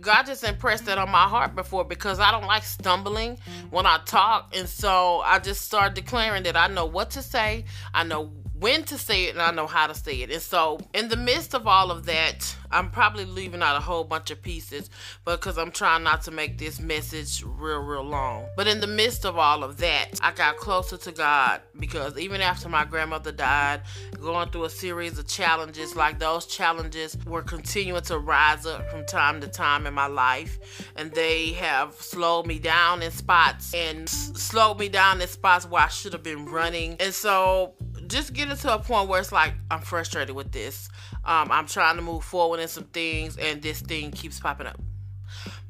God 0.00 0.26
just 0.26 0.44
impressed 0.44 0.86
that 0.86 0.98
on 0.98 1.10
my 1.10 1.24
heart 1.24 1.54
before 1.54 1.84
because 1.84 2.18
I 2.20 2.30
don't 2.30 2.46
like 2.46 2.62
stumbling 2.64 3.38
when 3.70 3.84
I 3.84 3.98
talk. 4.04 4.54
And 4.56 4.68
so 4.68 5.20
I 5.24 5.38
just 5.38 5.62
started 5.62 5.94
declaring 5.94 6.44
that 6.44 6.56
I 6.56 6.68
know 6.68 6.86
what 6.86 7.10
to 7.10 7.22
say, 7.22 7.64
I 7.92 8.04
know 8.04 8.32
when 8.62 8.84
to 8.84 8.96
say 8.96 9.24
it, 9.24 9.32
and 9.32 9.42
I 9.42 9.50
know 9.50 9.66
how 9.66 9.88
to 9.88 9.94
say 9.94 10.22
it. 10.22 10.30
And 10.30 10.40
so, 10.40 10.78
in 10.94 11.08
the 11.08 11.16
midst 11.16 11.52
of 11.52 11.66
all 11.66 11.90
of 11.90 12.06
that, 12.06 12.56
I'm 12.70 12.90
probably 12.90 13.24
leaving 13.24 13.60
out 13.60 13.76
a 13.76 13.80
whole 13.80 14.04
bunch 14.04 14.30
of 14.30 14.40
pieces 14.40 14.88
because 15.24 15.58
I'm 15.58 15.72
trying 15.72 16.04
not 16.04 16.22
to 16.22 16.30
make 16.30 16.58
this 16.58 16.80
message 16.80 17.42
real, 17.44 17.80
real 17.80 18.04
long. 18.04 18.46
But 18.56 18.68
in 18.68 18.80
the 18.80 18.86
midst 18.86 19.26
of 19.26 19.36
all 19.36 19.64
of 19.64 19.78
that, 19.78 20.20
I 20.22 20.30
got 20.30 20.56
closer 20.56 20.96
to 20.96 21.12
God 21.12 21.60
because 21.78 22.16
even 22.16 22.40
after 22.40 22.68
my 22.68 22.84
grandmother 22.84 23.32
died, 23.32 23.82
going 24.20 24.48
through 24.50 24.64
a 24.64 24.70
series 24.70 25.18
of 25.18 25.26
challenges, 25.26 25.96
like 25.96 26.20
those 26.20 26.46
challenges 26.46 27.18
were 27.26 27.42
continuing 27.42 28.02
to 28.02 28.18
rise 28.18 28.64
up 28.64 28.88
from 28.90 29.04
time 29.04 29.40
to 29.40 29.48
time 29.48 29.86
in 29.86 29.92
my 29.92 30.06
life. 30.06 30.86
And 30.96 31.10
they 31.12 31.52
have 31.54 31.94
slowed 31.94 32.46
me 32.46 32.60
down 32.60 33.02
in 33.02 33.10
spots 33.10 33.74
and 33.74 34.08
slowed 34.08 34.78
me 34.78 34.88
down 34.88 35.20
in 35.20 35.26
spots 35.26 35.66
where 35.66 35.82
I 35.82 35.88
should 35.88 36.12
have 36.12 36.22
been 36.22 36.46
running. 36.46 36.96
And 37.00 37.12
so 37.12 37.74
just 38.12 38.32
getting 38.32 38.56
to 38.56 38.74
a 38.74 38.78
point 38.78 39.08
where 39.08 39.20
it's 39.20 39.32
like 39.32 39.54
I'm 39.70 39.80
frustrated 39.80 40.36
with 40.36 40.52
this. 40.52 40.88
Um, 41.24 41.50
I'm 41.50 41.66
trying 41.66 41.96
to 41.96 42.02
move 42.02 42.24
forward 42.24 42.60
in 42.60 42.68
some 42.68 42.84
things, 42.84 43.36
and 43.36 43.62
this 43.62 43.80
thing 43.80 44.12
keeps 44.12 44.38
popping 44.38 44.66
up. 44.66 44.80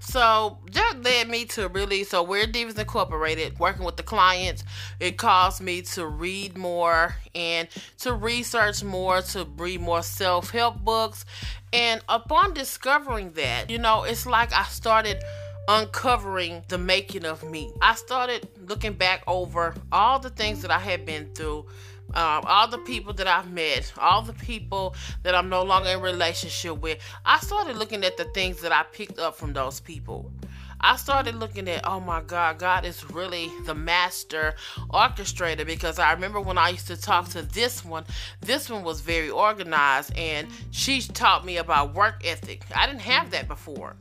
So 0.00 0.58
that 0.72 0.94
led 1.02 1.28
me 1.28 1.44
to 1.46 1.68
really 1.68 2.02
so 2.02 2.24
we're 2.24 2.46
Divas 2.46 2.76
Incorporated, 2.76 3.60
working 3.60 3.84
with 3.84 3.96
the 3.96 4.02
clients. 4.02 4.64
It 4.98 5.16
caused 5.16 5.60
me 5.60 5.82
to 5.82 6.06
read 6.06 6.58
more 6.58 7.14
and 7.36 7.68
to 8.00 8.12
research 8.12 8.82
more, 8.82 9.22
to 9.22 9.46
read 9.56 9.80
more 9.80 10.02
self-help 10.02 10.80
books. 10.80 11.24
And 11.72 12.02
upon 12.08 12.52
discovering 12.52 13.32
that, 13.32 13.70
you 13.70 13.78
know, 13.78 14.02
it's 14.02 14.26
like 14.26 14.52
I 14.52 14.64
started 14.64 15.22
uncovering 15.68 16.64
the 16.68 16.78
making 16.78 17.24
of 17.24 17.48
me. 17.48 17.70
I 17.80 17.94
started 17.94 18.48
looking 18.68 18.94
back 18.94 19.22
over 19.26 19.74
all 19.90 20.18
the 20.18 20.30
things 20.30 20.62
that 20.62 20.70
I 20.70 20.78
had 20.78 21.06
been 21.06 21.32
through 21.34 21.66
um, 22.14 22.44
all 22.46 22.68
the 22.68 22.78
people 22.78 23.14
that 23.14 23.26
I've 23.26 23.50
met, 23.50 23.90
all 23.96 24.20
the 24.20 24.34
people 24.34 24.94
that 25.22 25.34
I'm 25.34 25.48
no 25.48 25.62
longer 25.62 25.88
in 25.88 26.00
relationship 26.02 26.78
with, 26.78 26.98
I 27.24 27.38
started 27.38 27.76
looking 27.76 28.04
at 28.04 28.18
the 28.18 28.24
things 28.34 28.60
that 28.60 28.72
I 28.72 28.82
picked 28.82 29.18
up 29.18 29.34
from 29.34 29.54
those 29.54 29.80
people. 29.80 30.30
I 30.84 30.96
started 30.96 31.36
looking 31.36 31.68
at, 31.68 31.86
oh 31.86 32.00
my 32.00 32.22
God, 32.22 32.58
God 32.58 32.84
is 32.84 33.08
really 33.10 33.48
the 33.66 33.74
master 33.74 34.54
orchestrator 34.90 35.64
because 35.64 36.00
I 36.00 36.12
remember 36.12 36.40
when 36.40 36.58
I 36.58 36.70
used 36.70 36.88
to 36.88 37.00
talk 37.00 37.28
to 37.30 37.42
this 37.42 37.84
one, 37.84 38.04
this 38.40 38.68
one 38.68 38.82
was 38.82 39.00
very 39.00 39.30
organized 39.30 40.12
and 40.16 40.48
she 40.72 41.00
taught 41.00 41.46
me 41.46 41.58
about 41.58 41.94
work 41.94 42.22
ethic. 42.24 42.64
I 42.74 42.86
didn't 42.86 43.02
have 43.02 43.30
that 43.30 43.46
before. 43.46 43.94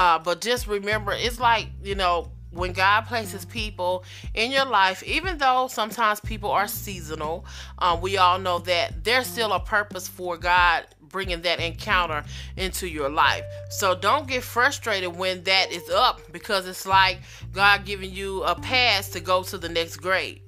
Uh, 0.00 0.18
but 0.18 0.40
just 0.40 0.66
remember, 0.66 1.12
it's 1.12 1.38
like, 1.38 1.66
you 1.84 1.94
know, 1.94 2.30
when 2.52 2.72
God 2.72 3.02
places 3.02 3.44
people 3.44 4.02
in 4.32 4.50
your 4.50 4.64
life, 4.64 5.02
even 5.02 5.36
though 5.36 5.68
sometimes 5.70 6.20
people 6.20 6.50
are 6.50 6.66
seasonal, 6.68 7.44
um, 7.80 8.00
we 8.00 8.16
all 8.16 8.38
know 8.38 8.60
that 8.60 9.04
there's 9.04 9.26
still 9.26 9.52
a 9.52 9.60
purpose 9.60 10.08
for 10.08 10.38
God 10.38 10.86
bringing 11.02 11.42
that 11.42 11.60
encounter 11.60 12.24
into 12.56 12.88
your 12.88 13.10
life. 13.10 13.44
So 13.68 13.94
don't 13.94 14.26
get 14.26 14.42
frustrated 14.42 15.14
when 15.14 15.42
that 15.44 15.70
is 15.70 15.90
up 15.90 16.32
because 16.32 16.66
it's 16.66 16.86
like 16.86 17.18
God 17.52 17.84
giving 17.84 18.10
you 18.10 18.42
a 18.44 18.54
pass 18.54 19.10
to 19.10 19.20
go 19.20 19.42
to 19.42 19.58
the 19.58 19.68
next 19.68 19.98
grade. 19.98 20.40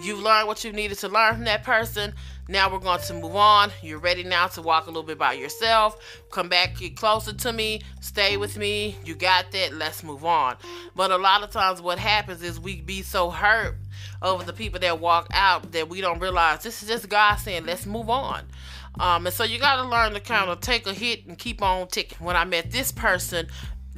You've 0.00 0.20
learned 0.20 0.46
what 0.46 0.62
you 0.64 0.72
needed 0.72 0.98
to 0.98 1.08
learn 1.08 1.34
from 1.34 1.44
that 1.44 1.64
person. 1.64 2.14
Now 2.48 2.72
we're 2.72 2.78
going 2.78 3.00
to 3.00 3.14
move 3.14 3.34
on. 3.34 3.72
You're 3.82 3.98
ready 3.98 4.22
now 4.22 4.46
to 4.48 4.62
walk 4.62 4.86
a 4.86 4.90
little 4.90 5.02
bit 5.02 5.18
by 5.18 5.32
yourself. 5.32 6.22
Come 6.30 6.48
back, 6.48 6.78
get 6.78 6.96
closer 6.96 7.32
to 7.32 7.52
me, 7.52 7.80
stay 8.00 8.36
with 8.36 8.56
me. 8.56 8.96
You 9.04 9.14
got 9.14 9.50
that. 9.52 9.74
Let's 9.74 10.04
move 10.04 10.24
on. 10.24 10.56
But 10.94 11.10
a 11.10 11.16
lot 11.16 11.42
of 11.42 11.50
times, 11.50 11.82
what 11.82 11.98
happens 11.98 12.42
is 12.42 12.60
we 12.60 12.80
be 12.82 13.02
so 13.02 13.30
hurt 13.30 13.76
over 14.22 14.44
the 14.44 14.52
people 14.52 14.78
that 14.80 15.00
walk 15.00 15.28
out 15.32 15.72
that 15.72 15.88
we 15.88 16.00
don't 16.00 16.20
realize 16.20 16.62
this 16.62 16.82
is 16.82 16.88
just 16.88 17.08
God 17.08 17.36
saying, 17.36 17.66
let's 17.66 17.86
move 17.86 18.10
on. 18.10 18.44
Um, 18.98 19.26
and 19.26 19.34
so 19.34 19.44
you 19.44 19.58
got 19.58 19.76
to 19.76 19.88
learn 19.88 20.12
to 20.12 20.20
kind 20.20 20.48
of 20.48 20.60
take 20.60 20.86
a 20.86 20.94
hit 20.94 21.26
and 21.26 21.36
keep 21.36 21.62
on 21.62 21.88
ticking. 21.88 22.24
When 22.24 22.36
I 22.36 22.44
met 22.44 22.70
this 22.70 22.92
person, 22.92 23.48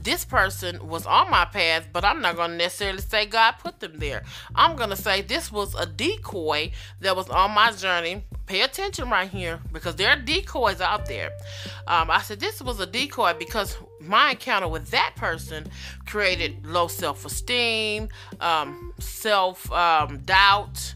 this 0.02 0.24
person 0.24 0.86
was 0.86 1.06
on 1.06 1.30
my 1.30 1.44
path, 1.44 1.88
but 1.92 2.04
I'm 2.04 2.20
not 2.20 2.36
going 2.36 2.52
to 2.52 2.56
necessarily 2.56 3.00
say 3.00 3.26
God 3.26 3.52
put 3.58 3.80
them 3.80 3.98
there. 3.98 4.22
I'm 4.54 4.76
going 4.76 4.90
to 4.90 4.96
say 4.96 5.22
this 5.22 5.50
was 5.50 5.74
a 5.74 5.86
decoy 5.86 6.70
that 7.00 7.16
was 7.16 7.28
on 7.28 7.50
my 7.50 7.72
journey. 7.72 8.24
Pay 8.46 8.62
attention 8.62 9.10
right 9.10 9.28
here 9.28 9.60
because 9.72 9.96
there 9.96 10.10
are 10.10 10.16
decoys 10.16 10.80
out 10.80 11.06
there. 11.06 11.30
Um, 11.86 12.10
I 12.10 12.22
said 12.22 12.40
this 12.40 12.62
was 12.62 12.80
a 12.80 12.86
decoy 12.86 13.34
because 13.38 13.76
my 14.00 14.30
encounter 14.30 14.68
with 14.68 14.90
that 14.90 15.14
person 15.16 15.66
created 16.06 16.64
low 16.64 16.88
self 16.88 17.24
esteem, 17.26 18.08
um, 18.40 18.94
self 18.98 19.70
um, 19.72 20.18
doubt 20.18 20.94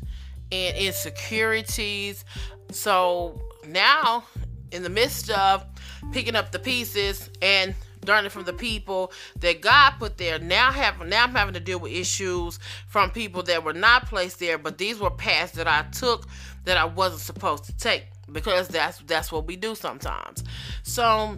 and 0.50 0.76
insecurities. 0.76 2.24
So 2.70 3.40
now, 3.66 4.24
in 4.70 4.82
the 4.82 4.88
midst 4.88 5.30
of 5.30 5.66
picking 6.12 6.36
up 6.36 6.52
the 6.52 6.58
pieces 6.58 7.30
and 7.40 7.74
learning 8.06 8.30
from 8.30 8.44
the 8.44 8.52
people 8.52 9.12
that 9.40 9.60
God 9.60 9.92
put 9.98 10.18
there. 10.18 10.38
Now 10.38 10.72
have 10.72 11.04
now 11.06 11.24
I'm 11.24 11.34
having 11.34 11.54
to 11.54 11.60
deal 11.60 11.78
with 11.78 11.92
issues 11.92 12.58
from 12.88 13.10
people 13.10 13.42
that 13.44 13.64
were 13.64 13.72
not 13.72 14.06
placed 14.06 14.40
there, 14.40 14.58
but 14.58 14.78
these 14.78 14.98
were 14.98 15.10
paths 15.10 15.52
that 15.52 15.68
I 15.68 15.82
took 15.92 16.26
that 16.64 16.76
I 16.76 16.84
wasn't 16.84 17.22
supposed 17.22 17.64
to 17.64 17.76
take 17.76 18.06
because 18.30 18.68
that's 18.68 18.98
that's 19.06 19.30
what 19.32 19.46
we 19.46 19.56
do 19.56 19.74
sometimes. 19.74 20.44
So 20.82 21.36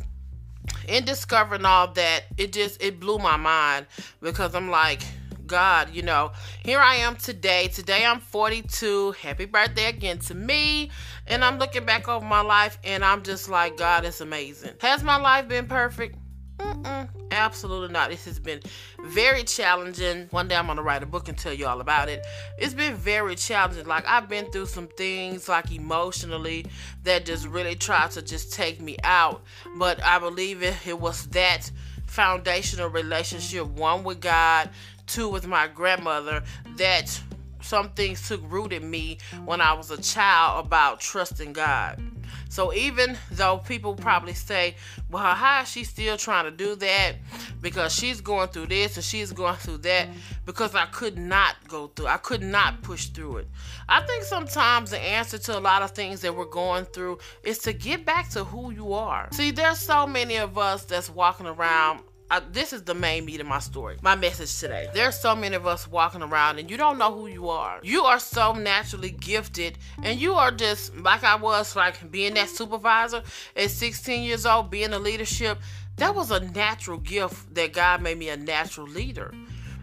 in 0.89 1.05
discovering 1.05 1.65
all 1.65 1.89
that, 1.93 2.25
it 2.37 2.53
just 2.53 2.83
it 2.83 3.01
blew 3.01 3.19
my 3.19 3.37
mind 3.37 3.87
because 4.21 4.55
I'm 4.55 4.71
like, 4.71 5.03
God, 5.47 5.91
you 5.95 6.03
know, 6.03 6.33
here 6.65 6.79
I 6.79 6.97
am 6.97 7.17
today. 7.17 7.69
Today 7.69 8.05
I'm 8.05 8.21
42. 8.21 9.13
Happy 9.13 9.45
birthday 9.45 9.87
again 9.87 10.19
to 10.21 10.35
me. 10.35 10.91
And 11.27 11.45
I'm 11.45 11.59
looking 11.59 11.85
back 11.85 12.09
over 12.09 12.25
my 12.25 12.41
life 12.41 12.79
and 12.85 13.05
I'm 13.05 13.23
just 13.23 13.49
like, 13.49 13.77
God, 13.77 14.05
it's 14.05 14.21
amazing. 14.21 14.73
Has 14.81 15.03
my 15.03 15.17
life 15.17 15.49
been 15.49 15.67
perfect? 15.67 16.17
Mm-mm, 16.59 17.09
absolutely 17.31 17.93
not. 17.93 18.11
This 18.11 18.25
has 18.27 18.39
been 18.39 18.61
very 19.05 19.43
challenging. 19.43 20.29
One 20.31 20.49
day 20.49 20.57
I'm 20.57 20.67
gonna 20.67 20.83
write 20.83 21.03
a 21.03 21.07
book 21.07 21.29
and 21.29 21.37
tell 21.37 21.53
you 21.53 21.67
all 21.67 21.81
about 21.81 22.09
it. 22.09 22.25
It's 22.59 22.75
been 22.75 22.95
very 22.95 23.35
challenging. 23.35 23.87
Like 23.87 24.05
I've 24.07 24.29
been 24.29 24.51
through 24.51 24.67
some 24.67 24.87
things, 24.87 25.49
like 25.49 25.73
emotionally, 25.73 26.67
that 27.03 27.27
just 27.27 27.47
really 27.49 27.75
tried 27.75 28.13
to 28.13 28.23
just 28.23 28.53
take 28.53 28.81
me 28.81 28.97
out. 29.03 29.43
But 29.77 30.03
I 30.03 30.19
believe 30.19 30.63
it, 30.63 30.75
it 30.87 30.99
was 30.99 31.27
that 31.29 31.71
foundational 32.07 32.89
relationship, 32.89 33.67
one 33.67 34.05
with 34.05 34.21
God, 34.21 34.71
two 35.07 35.29
with 35.29 35.47
my 35.47 35.67
grandmother, 35.67 36.43
that 36.77 37.21
some 37.61 37.91
things 37.91 38.29
took 38.29 38.41
root 38.51 38.73
in 38.73 38.89
me 38.89 39.19
when 39.45 39.61
I 39.61 39.73
was 39.73 39.91
a 39.91 40.01
child 40.01 40.67
about 40.67 41.01
trusting 41.01 41.53
God. 41.53 42.01
So 42.49 42.73
even 42.73 43.17
though 43.33 43.59
people 43.59 43.95
probably 43.95 44.35
say, 44.35 44.77
well, 45.11 45.35
how 45.35 45.63
is 45.63 45.71
she 45.71 45.85
still 45.85 46.17
trying 46.17 46.45
to 46.45 46.51
do 46.51 46.75
that? 46.77 47.15
Because 47.61 47.95
she's 47.95 48.21
going 48.21 48.49
through 48.49 48.67
this 48.67 48.97
and 48.97 49.05
she's 49.05 49.33
going 49.33 49.57
through 49.57 49.79
that. 49.79 50.09
Because 50.47 50.75
I 50.75 50.87
could 50.87 51.19
not 51.19 51.57
go 51.69 51.89
through. 51.89 52.07
I 52.07 52.19
could 52.19 52.43
not 52.43 52.83
push 52.83 53.07
through 53.07 53.39
it. 53.39 53.49
I 53.89 54.03
think 54.03 54.25
sometimes 54.25 54.91
the 54.91 55.01
answer 55.01 55.39
to 55.39 55.59
a 55.59 55.61
lot 55.61 55.83
of 55.83 55.93
things 55.93 56.21
that 56.23 56.35
we're 56.35 56.45
going 56.47 56.85
through 56.87 57.19
is 57.43 57.59
to 57.61 57.73
get 57.73 58.05
back 58.05 58.29
to 58.31 58.45
who 58.45 58.71
you 58.71 58.93
are. 58.93 59.29
See, 59.33 59.51
there's 59.51 59.79
so 59.79 60.07
many 60.07 60.37
of 60.37 60.59
us 60.59 60.85
that's 60.85 61.11
walking 61.11 61.47
around 61.47 62.01
I, 62.35 62.41
this 62.51 62.73
is 62.73 62.83
the 62.83 62.95
main 62.95 63.27
meat 63.27 63.41
of 63.41 63.47
my 63.47 63.61
story, 63.61 63.97
my 64.03 64.17
message 64.17 64.59
today. 64.59 64.89
There's 64.93 65.17
so 65.17 65.37
many 65.37 65.55
of 65.55 65.69
us 65.69 65.87
walking 65.87 66.21
around 66.21 66.59
and 66.59 66.69
you 66.69 66.77
don't 66.77 66.99
know 66.99 67.15
who 67.15 67.29
you 67.29 67.49
are. 67.49 67.79
You 67.85 68.03
are 68.03 68.19
so 68.19 68.53
naturally 68.53 69.13
gifted 69.13 69.79
and 70.03 70.19
you 70.19 70.35
are 70.35 70.51
just 70.51 70.97
like 70.97 71.23
I 71.23 71.37
was, 71.37 71.77
like 71.77 72.11
being 72.11 72.35
that 72.35 72.49
supervisor 72.49 73.23
at 73.55 73.71
16 73.71 74.25
years 74.25 74.47
old, 74.47 74.69
being 74.69 74.93
a 74.93 74.99
leadership. 74.99 75.61
That 75.99 76.17
was 76.17 76.33
a 76.33 76.41
natural 76.41 76.99
gift 76.99 77.55
that 77.55 77.73
God 77.73 78.03
made 78.03 78.19
me 78.19 78.31
a 78.31 78.37
natural 78.37 78.89
leader. 78.89 79.33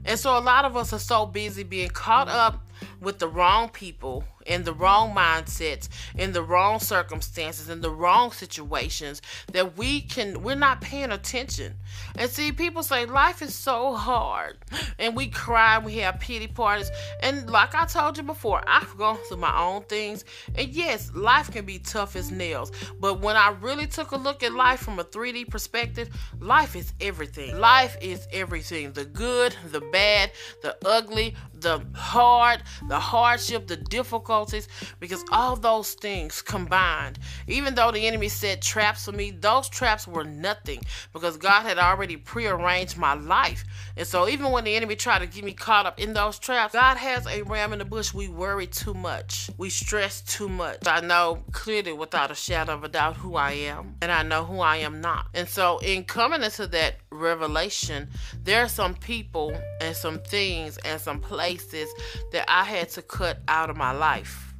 And 0.03 0.19
so 0.19 0.37
a 0.37 0.41
lot 0.41 0.65
of 0.65 0.75
us 0.75 0.91
are 0.91 0.99
so 0.99 1.25
busy 1.25 1.63
being 1.63 1.89
caught 1.89 2.27
up 2.27 2.67
with 2.99 3.19
the 3.19 3.29
wrong 3.29 3.69
people 3.69 4.25
in 4.45 4.63
the 4.63 4.73
wrong 4.73 5.13
mindsets 5.15 5.89
in 6.17 6.33
the 6.33 6.43
wrong 6.43 6.79
circumstances 6.79 7.69
in 7.69 7.81
the 7.81 7.89
wrong 7.89 8.31
situations 8.31 9.21
that 9.51 9.77
we 9.77 10.01
can 10.01 10.41
we're 10.43 10.55
not 10.55 10.81
paying 10.81 11.11
attention. 11.11 11.73
And 12.15 12.29
see 12.29 12.51
people 12.51 12.83
say 12.83 13.05
life 13.05 13.41
is 13.41 13.53
so 13.53 13.93
hard. 13.93 14.57
And 14.99 15.15
we 15.15 15.27
cry 15.27 15.79
we 15.79 15.97
have 15.97 16.19
pity 16.19 16.47
parties. 16.47 16.91
And 17.21 17.49
like 17.49 17.75
i 17.75 17.85
told 17.85 18.17
you 18.17 18.23
before 18.23 18.61
i've 18.67 18.97
gone 18.97 19.17
through 19.27 19.37
my 19.37 19.57
own 19.57 19.83
things. 19.83 20.25
And 20.55 20.69
yes 20.69 21.11
life 21.13 21.51
can 21.51 21.65
be 21.65 21.79
tough 21.79 22.15
as 22.15 22.31
nails. 22.31 22.71
But 22.99 23.21
when 23.21 23.35
i 23.35 23.49
really 23.61 23.87
took 23.87 24.11
a 24.11 24.17
look 24.17 24.43
at 24.43 24.53
life 24.53 24.79
from 24.79 24.99
a 24.99 25.03
3d 25.03 25.49
perspective 25.49 26.09
life 26.39 26.75
is 26.75 26.93
everything. 27.01 27.59
Life 27.59 27.97
is 28.01 28.27
everything. 28.31 28.93
The 28.93 29.05
good 29.05 29.55
the 29.71 29.81
bad 29.81 30.31
the 30.61 30.75
ugly 30.85 31.35
the 31.61 31.83
hard 31.95 32.63
the 32.87 32.99
hardship 32.99 33.67
the 33.67 33.77
difficulties 33.77 34.67
because 34.99 35.23
all 35.31 35.55
those 35.55 35.93
things 35.93 36.41
combined, 36.41 37.19
even 37.47 37.75
though 37.75 37.91
the 37.91 38.07
enemy 38.07 38.27
set 38.27 38.61
traps 38.61 39.05
for 39.05 39.11
me, 39.11 39.31
those 39.31 39.69
traps 39.69 40.07
were 40.07 40.23
nothing 40.23 40.81
because 41.13 41.37
God 41.37 41.63
had 41.63 41.77
already 41.77 42.17
prearranged 42.17 42.97
my 42.97 43.13
life. 43.13 43.63
And 43.97 44.07
so 44.07 44.27
even 44.27 44.51
when 44.51 44.63
the 44.63 44.75
enemy 44.75 44.95
tried 44.95 45.19
to 45.19 45.27
get 45.27 45.43
me 45.43 45.53
caught 45.53 45.85
up 45.85 45.99
in 45.99 46.13
those 46.13 46.39
traps, 46.39 46.73
God 46.73 46.97
has 46.97 47.27
a 47.27 47.43
ram 47.43 47.73
in 47.73 47.79
the 47.79 47.85
bush. 47.85 48.13
We 48.13 48.27
worry 48.27 48.67
too 48.67 48.93
much. 48.93 49.49
We 49.57 49.69
stress 49.69 50.21
too 50.21 50.49
much. 50.49 50.79
I 50.85 51.01
know 51.01 51.43
clearly 51.51 51.93
without 51.93 52.31
a 52.31 52.35
shadow 52.35 52.73
of 52.73 52.83
a 52.83 52.89
doubt 52.89 53.17
who 53.17 53.35
I 53.35 53.51
am 53.51 53.95
and 54.01 54.11
I 54.11 54.23
know 54.23 54.43
who 54.43 54.59
I 54.59 54.77
am 54.77 55.01
not. 55.01 55.27
And 55.33 55.47
so 55.47 55.79
in 55.79 56.03
coming 56.03 56.43
into 56.43 56.67
that 56.67 56.95
revelation, 57.11 58.09
there 58.43 58.63
are 58.63 58.69
some 58.69 58.95
people 58.95 59.55
and 59.81 59.95
some 59.95 60.19
things 60.19 60.77
and 60.85 60.99
some 60.99 61.19
places 61.19 61.89
that 62.31 62.45
I 62.47 62.63
had 62.63 62.89
to 62.89 63.01
cut 63.01 63.39
out 63.47 63.69
of 63.69 63.77
my 63.77 63.91
life 63.91 64.51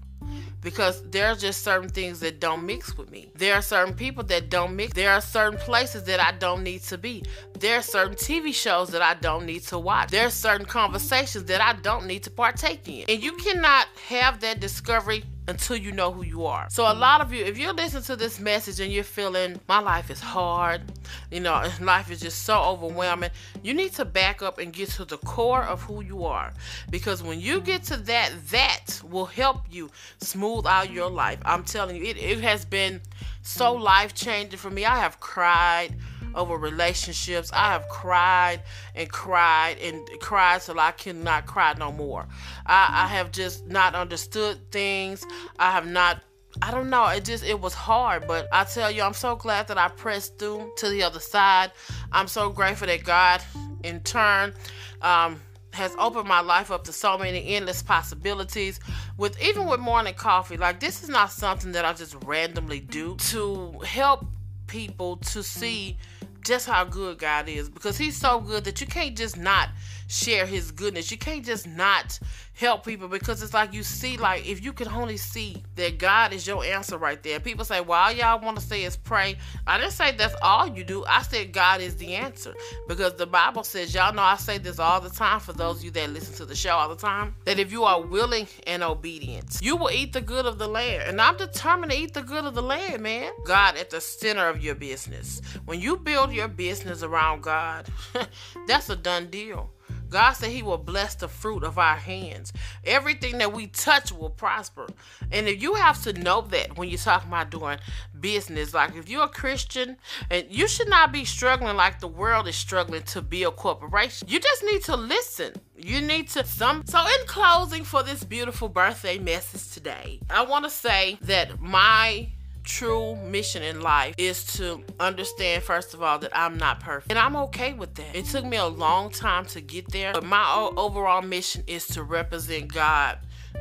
because 0.62 1.02
there 1.10 1.28
are 1.28 1.36
just 1.36 1.64
certain 1.64 1.90
things 1.90 2.20
that 2.20 2.40
don't 2.40 2.66
mix 2.66 2.96
with 2.96 3.10
me. 3.10 3.32
There 3.36 3.56
are 3.56 3.62
certain 3.62 3.94
people 3.94 4.24
that 4.26 4.50
don't 4.50 4.76
mix. 4.76 4.94
There 4.94 5.12
are 5.12 5.22
certain 5.22 5.60
places 5.60 6.04
that 6.04 6.20
I 6.20 6.32
don't 6.38 6.64
need 6.64 6.82
to 6.84 6.98
be. 6.98 7.24
There 7.60 7.80
are 7.80 7.82
certain 7.82 8.16
TV 8.16 8.54
shows 8.54 8.90
that 8.90 9.02
I 9.02 9.16
don't 9.16 9.46
need 9.46 9.64
to 9.64 9.80
watch. 9.80 10.12
There 10.12 10.28
are 10.28 10.32
certain 10.32 10.66
conversations 10.66 11.46
that 11.46 11.62
I 11.62 11.74
don't 11.82 12.06
need 12.06 12.24
to 12.24 12.32
partake 12.32 12.88
in. 12.88 13.06
And 13.10 13.24
you 13.24 13.34
cannot 13.34 13.88
have 14.08 14.40
that 14.42 14.60
discovery 14.60 15.24
until 15.52 15.76
you 15.76 15.92
know 15.92 16.12
who 16.12 16.24
you 16.24 16.46
are. 16.46 16.68
So 16.70 16.86
a 16.86 16.90
mm-hmm. 16.90 17.02
lot 17.02 17.22
of 17.22 17.32
you, 17.32 17.44
if 17.44 17.58
you're 17.58 17.74
listening 17.74 18.04
to 18.04 18.16
this 18.16 18.40
message 18.40 18.80
and 18.80 18.92
you're 18.92 19.04
feeling 19.04 19.60
my 19.68 19.80
life 19.80 20.10
is 20.10 20.20
hard, 20.20 20.82
you 21.30 21.42
know, 21.42 21.70
life 21.82 22.10
is 22.10 22.22
just 22.22 22.44
so 22.44 22.60
overwhelming, 22.60 23.30
you 23.62 23.74
need 23.74 23.92
to 23.94 24.06
back 24.06 24.42
up 24.42 24.58
and 24.58 24.74
get 24.74 24.90
to 24.92 25.06
the 25.06 25.18
core 25.18 25.64
of 25.64 25.82
who 25.84 26.02
you 26.02 26.26
are. 26.26 26.52
Because 26.90 27.22
when 27.22 27.40
you 27.40 27.62
get 27.62 27.84
to 27.84 27.98
that, 27.98 28.32
that 28.50 29.02
will 29.10 29.26
help 29.26 29.62
you 29.70 29.92
smooth 30.20 30.66
out 30.66 30.90
your 30.90 31.10
life. 31.10 31.40
I'm 31.46 31.64
telling 31.64 31.98
you, 31.98 32.04
it, 32.06 32.18
it 32.18 32.40
has 32.40 32.66
been 32.66 33.02
so 33.42 33.74
life 33.74 34.14
changing 34.14 34.60
for 34.60 34.70
me. 34.70 34.86
I 34.86 34.98
have 34.98 35.20
cried 35.20 35.96
over 36.36 36.56
relationships. 36.56 37.52
I 37.54 37.72
have 37.72 37.88
cried 37.90 38.64
and 38.96 39.12
cried 39.12 39.78
and 39.80 40.08
cried 40.20 40.62
till 40.62 40.80
I 40.80 40.92
cannot 40.92 41.46
cry 41.46 41.74
no 41.78 41.92
more. 41.92 42.28
I, 42.66 43.04
I 43.04 43.08
have 43.08 43.32
just 43.32 43.68
not 43.68 43.96
understood 43.96 44.72
things. 44.72 45.26
I 45.60 45.72
have 45.72 45.88
not 45.88 46.22
I 46.62 46.72
don't 46.72 46.90
know. 46.90 47.08
It 47.08 47.24
just 47.24 47.46
it 47.46 47.60
was 47.60 47.74
hard, 47.74 48.28
but 48.28 48.48
I 48.52 48.66
tell 48.66 48.92
you, 48.92 49.04
I'm 49.04 49.14
so 49.14 49.36
glad 49.36 49.68
that 49.70 49.78
I 49.78 49.88
pressed 49.88 50.38
through 50.38 50.74
to 50.78 50.90
the 50.90 51.04
other 51.04 51.20
side. 51.20 51.72
I'm 52.12 52.28
so 52.28 52.50
grateful 52.50 52.88
that 52.88 53.04
God, 53.04 53.42
in 53.84 54.02
turn, 54.02 54.54
um, 55.02 55.40
has 55.74 55.96
opened 55.98 56.28
my 56.28 56.42
life 56.42 56.72
up 56.72 56.84
to 56.86 56.94
so 56.94 57.18
many 57.18 57.56
endless 57.56 57.82
possibilities. 57.82 58.80
With 59.18 59.42
even 59.42 59.68
with 59.68 59.80
morning 59.80 60.14
coffee, 60.14 60.58
like 60.58 60.80
this 60.80 61.04
is 61.04 61.10
not 61.10 61.32
something 61.32 61.72
that 61.72 61.86
I 61.86 61.94
just 61.94 62.16
randomly 62.26 62.80
do 62.80 63.16
to 63.16 63.80
help 63.86 64.26
people 64.68 65.18
to 65.18 65.44
see 65.44 65.98
just 66.44 66.68
how 66.68 66.84
good 66.84 67.20
God 67.20 67.48
is 67.48 67.70
because 67.70 67.98
He's 67.98 68.18
so 68.18 68.40
good 68.40 68.64
that 68.64 68.82
you 68.82 68.88
can't 68.88 69.18
just 69.18 69.38
not 69.38 69.70
share 70.12 70.46
His 70.46 70.72
goodness. 70.72 71.12
You 71.12 71.18
can't 71.18 71.46
just 71.46 71.68
not 71.68 72.20
help 72.54 72.86
people 72.86 73.08
because 73.08 73.42
it's 73.42 73.54
like 73.54 73.74
you 73.74 73.82
see, 73.82 74.18
like 74.18 74.48
if 74.48 74.64
you 74.64 74.74
can 74.74 74.88
only 74.90 75.18
see 75.18 75.64
that 75.76 75.98
God 75.98 76.34
is 76.34 76.46
your 76.46 76.64
answer 76.64 76.98
right 76.98 77.22
there. 77.24 77.40
People 77.40 77.66
say, 77.66 77.82
"Well, 77.82 78.00
all 78.00 78.12
y'all 78.12 78.40
want 78.44 78.58
to 78.60 78.64
say 78.64 78.84
is 78.84 78.98
pray." 78.98 79.38
I 79.66 79.78
didn't 79.78 79.94
say 79.94 80.12
that's 80.12 80.36
all 80.42 80.68
you 80.68 80.84
do. 80.84 81.06
I 81.06 81.22
said 81.22 81.54
God 81.54 81.82
is 81.82 81.96
the 81.96 82.14
answer 82.16 82.54
because 82.88 83.14
the 83.16 83.26
Bible 83.26 83.64
says, 83.64 83.94
y'all 83.94 84.14
know 84.14 84.22
I 84.22 84.36
say 84.36 84.58
this 84.58 84.80
all 84.80 85.00
the 85.00 85.10
time 85.10 85.40
for 85.40 85.54
those 85.54 85.78
of 85.78 85.84
you 85.86 85.92
that 85.92 86.10
listen 86.10 86.36
to 86.36 86.46
the 86.46 86.56
show 86.56 86.72
all 86.72 86.90
the 86.90 86.96
time, 86.96 87.36
that 87.46 87.60
if 87.60 87.72
you 87.72 87.84
are 87.84 88.02
willing 88.02 88.48
and 88.68 88.84
obedient, 88.84 89.60
you 89.62 89.76
will 89.76 89.92
eat 89.92 90.14
the 90.14 90.22
good 90.22 90.46
of 90.46 90.58
the 90.58 90.68
land. 90.68 91.04
And 91.08 91.22
I'm 91.22 91.38
determined 91.38 91.92
to 91.92 91.98
eat 91.98 92.14
the 92.14 92.22
good 92.22 92.46
of 92.46 92.54
the 92.54 92.62
land, 92.62 93.02
man. 93.02 93.32
God 93.46 93.78
at 93.78 93.90
the 93.90 94.02
center 94.02 94.48
of 94.48 94.64
your 94.64 94.76
business. 94.76 95.42
When 95.66 95.80
you 95.80 95.98
build 95.98 96.32
your 96.32 96.48
business 96.48 97.04
around 97.04 97.44
God, 97.44 97.88
that's 98.68 98.90
a 98.90 98.96
done 98.96 99.28
deal. 99.28 99.72
God 100.12 100.34
said 100.34 100.52
He 100.52 100.62
will 100.62 100.78
bless 100.78 101.16
the 101.16 101.28
fruit 101.28 101.64
of 101.64 101.78
our 101.78 101.96
hands. 101.96 102.54
Everything 102.86 103.38
that 103.40 103.54
we 103.54 103.68
touch 103.68 104.12
will 104.12 104.30
prosper. 104.30 104.88
And 105.32 105.48
if 105.48 105.62
you 105.62 105.74
have 105.76 106.02
to 106.04 106.14
know 106.14 106.42
that 106.42 106.78
when 106.78 106.90
you're 106.90 106.98
talking 106.98 107.30
about 107.30 107.50
doing 107.50 107.80
business, 108.20 108.74
like 108.74 108.96
if 108.96 109.10
you're 109.10 109.24
a 109.24 109.30
Christian, 109.30 109.98
and 110.30 110.46
you 110.50 110.68
should 110.68 110.90
not 110.90 111.12
be 111.12 111.26
struggling 111.26 111.76
like 111.76 112.00
the 112.00 112.08
world 112.08 112.48
is 112.48 112.56
struggling 112.56 113.04
to 113.04 113.22
build 113.22 113.54
a 113.54 113.56
corporation. 113.56 114.28
You 114.28 114.40
just 114.40 114.64
need 114.64 114.84
to 114.84 114.96
listen. 114.96 115.54
You 115.78 116.02
need 116.02 116.30
to 116.30 116.46
some. 116.46 116.84
So 116.86 117.00
in 117.00 117.26
closing 117.28 117.84
for 117.84 118.04
this 118.04 118.24
beautiful 118.24 118.70
birthday 118.70 119.18
message 119.18 119.74
today, 119.74 120.20
I 120.30 120.44
want 120.44 120.66
to 120.66 120.70
say 120.70 121.18
that 121.22 121.60
my 121.60 122.30
true 122.72 123.16
mission 123.18 123.62
in 123.64 123.82
life 123.82 124.16
is 124.18 124.44
to 124.44 124.84
understand, 125.00 125.64
first 125.64 125.94
of 125.94 126.02
all, 126.02 126.20
that 126.20 126.32
I'm 126.34 126.58
not 126.58 126.80
perfect. 126.80 127.12
And 127.12 127.20
I'm 127.20 127.36
okay 127.48 127.74
with 127.74 127.96
that. 127.96 128.16
It 128.16 128.26
took 128.26 128.46
me 128.46 128.58
a 128.58 128.66
long 128.66 129.10
time 129.10 129.46
to 129.48 129.62
get 129.62 129.92
there, 129.92 130.14
but 130.14 130.24
my 130.24 130.72
overall 130.78 131.22
mission 131.22 131.64
is 131.68 131.86
to 131.88 132.04
represent 132.04 132.74
God 132.74 133.20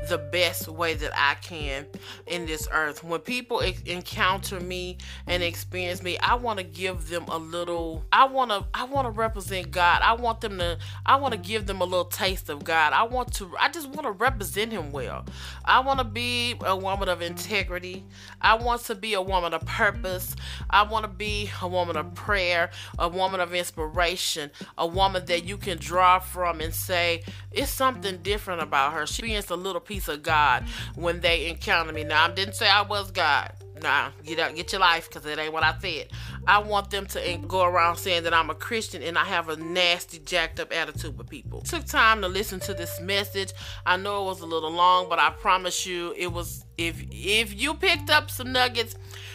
the 0.08 0.18
best 0.18 0.68
way 0.68 0.94
that 0.94 1.12
I 1.14 1.34
can 1.34 1.86
in 2.26 2.46
this 2.46 2.68
earth. 2.72 3.02
When 3.04 3.20
people 3.20 3.60
encounter 3.60 4.60
me 4.60 4.98
and 5.26 5.42
experience 5.42 6.02
me, 6.02 6.18
I 6.18 6.34
want 6.34 6.58
to 6.58 6.64
give 6.64 7.08
them 7.08 7.24
a 7.28 7.38
little 7.38 8.04
I 8.12 8.24
want 8.26 8.50
to 8.50 8.66
I 8.74 8.84
want 8.84 9.06
to 9.06 9.10
represent 9.10 9.70
God. 9.70 10.02
I 10.02 10.14
want 10.14 10.40
them 10.40 10.58
to 10.58 10.78
I 11.06 11.16
want 11.16 11.32
to 11.32 11.38
give 11.38 11.66
them 11.66 11.80
a 11.80 11.84
little 11.84 12.04
taste 12.04 12.48
of 12.48 12.64
God. 12.64 12.92
I 12.92 13.04
want 13.04 13.32
to 13.34 13.50
I 13.58 13.68
just 13.68 13.88
want 13.88 14.02
to 14.02 14.12
represent 14.12 14.72
him 14.72 14.92
well. 14.92 15.24
I 15.64 15.80
want 15.80 15.98
to 15.98 16.04
be 16.04 16.56
a 16.64 16.76
woman 16.76 17.08
of 17.08 17.22
integrity. 17.22 18.04
I 18.40 18.54
want 18.56 18.82
to 18.84 18.94
be 18.94 19.14
a 19.14 19.22
woman 19.22 19.54
of 19.54 19.64
purpose. 19.64 20.34
I 20.68 20.82
want 20.82 21.04
to 21.04 21.10
be 21.10 21.50
a 21.62 21.68
woman 21.68 21.96
of 21.96 22.14
prayer, 22.14 22.70
a 22.98 23.08
woman 23.08 23.40
of 23.40 23.54
inspiration, 23.54 24.50
a 24.78 24.86
woman 24.86 25.24
that 25.26 25.44
you 25.44 25.56
can 25.56 25.78
draw 25.78 26.18
from 26.18 26.60
and 26.60 26.72
say, 26.74 27.22
it's 27.52 27.70
something 27.70 28.18
different 28.18 28.62
about 28.62 28.92
her. 28.92 29.06
She 29.06 29.20
experienced 29.20 29.50
a 29.50 29.56
little 29.56 29.79
piece 29.80 30.08
of 30.08 30.22
God 30.22 30.64
when 30.94 31.20
they 31.20 31.48
encounter 31.48 31.92
me. 31.92 32.04
Now, 32.04 32.26
I 32.26 32.30
didn't 32.30 32.54
say 32.54 32.68
I 32.68 32.82
was 32.82 33.10
God. 33.10 33.52
Nah, 33.82 34.10
get 34.24 34.38
out, 34.38 34.54
get 34.54 34.72
your 34.72 34.80
life, 34.80 35.08
because 35.08 35.24
it 35.24 35.38
ain't 35.38 35.54
what 35.54 35.62
I 35.62 35.74
said. 35.78 36.08
I 36.46 36.58
want 36.58 36.90
them 36.90 37.06
to 37.06 37.38
go 37.48 37.62
around 37.62 37.96
saying 37.96 38.24
that 38.24 38.34
I'm 38.34 38.50
a 38.50 38.54
Christian 38.54 39.02
and 39.02 39.16
I 39.16 39.24
have 39.24 39.48
a 39.48 39.56
nasty, 39.56 40.18
jacked 40.18 40.60
up 40.60 40.70
attitude 40.70 41.16
with 41.16 41.30
people. 41.30 41.62
Took 41.62 41.86
time 41.86 42.20
to 42.20 42.28
listen 42.28 42.60
to 42.60 42.74
this 42.74 43.00
message. 43.00 43.52
I 43.86 43.96
know 43.96 44.22
it 44.22 44.26
was 44.26 44.40
a 44.40 44.46
little 44.46 44.70
long, 44.70 45.08
but 45.08 45.18
I 45.18 45.30
promise 45.30 45.86
you, 45.86 46.14
it 46.16 46.32
was. 46.32 46.64
If 46.76 47.04
if 47.10 47.60
you 47.60 47.74
picked 47.74 48.08
up 48.08 48.30
some 48.30 48.52
nuggets, 48.52 48.94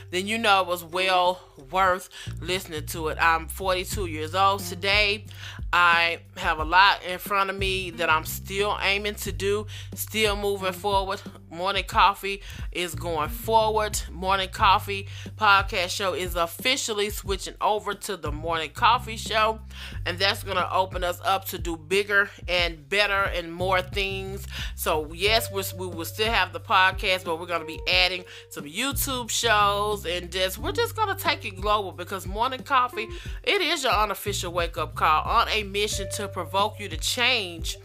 then 0.09 0.25
you 0.25 0.37
know 0.37 0.61
it 0.61 0.67
was 0.67 0.83
well 0.83 1.39
worth 1.71 2.09
listening 2.41 2.85
to 2.87 3.09
it. 3.09 3.17
I'm 3.19 3.47
42 3.47 4.05
years 4.07 4.35
old 4.35 4.61
mm. 4.61 4.69
today. 4.69 5.25
I 5.73 6.19
have 6.37 6.59
a 6.59 6.63
lot 6.63 7.03
in 7.03 7.19
front 7.19 7.49
of 7.49 7.57
me 7.57 7.89
that 7.91 8.09
I'm 8.09 8.25
still 8.25 8.77
aiming 8.81 9.15
to 9.15 9.31
do, 9.31 9.67
still 9.93 10.35
moving 10.35 10.73
forward. 10.73 11.21
Morning 11.49 11.83
Coffee 11.85 12.41
is 12.71 12.95
going 12.95 13.29
forward. 13.29 13.99
Morning 14.11 14.49
Coffee 14.49 15.07
podcast 15.37 15.89
show 15.89 16.13
is 16.13 16.35
officially 16.35 17.09
switching 17.09 17.55
over 17.61 17.93
to 17.93 18.17
the 18.17 18.31
Morning 18.31 18.71
Coffee 18.71 19.15
show, 19.15 19.59
and 20.05 20.17
that's 20.17 20.43
going 20.43 20.57
to 20.57 20.73
open 20.73 21.03
us 21.03 21.19
up 21.23 21.45
to 21.45 21.57
do 21.57 21.77
bigger 21.77 22.29
and 22.47 22.87
better 22.89 23.23
and 23.23 23.53
more 23.53 23.81
things. 23.81 24.47
So, 24.75 25.13
yes, 25.13 25.51
we're, 25.51 25.63
we 25.77 25.87
will 25.87 26.05
still 26.05 26.31
have 26.31 26.51
the 26.51 26.59
podcast, 26.59 27.23
but 27.23 27.39
we're 27.39 27.47
going 27.47 27.61
to 27.61 27.67
be 27.67 27.79
adding 27.89 28.25
some 28.49 28.65
YouTube 28.65 29.29
shows 29.29 30.05
and 30.05 30.31
just 30.31 30.57
we're 30.57 30.71
just 30.73 30.95
going 30.95 31.15
to 31.15 31.21
take 31.21 31.44
it 31.45 31.61
global 31.61 31.91
because 31.91 32.27
Morning 32.27 32.63
Coffee 32.63 33.07
it 33.43 33.61
is 33.61 33.83
your 33.83 33.93
unofficial 33.93 34.51
wake 34.51 34.77
up 34.77 34.95
call 34.95 35.23
on 35.23 35.47
a 35.49 35.63
mission 35.63 36.07
to 36.13 36.27
provoke 36.27 36.79
you 36.79 36.89
to 36.89 36.97
change 36.97 37.77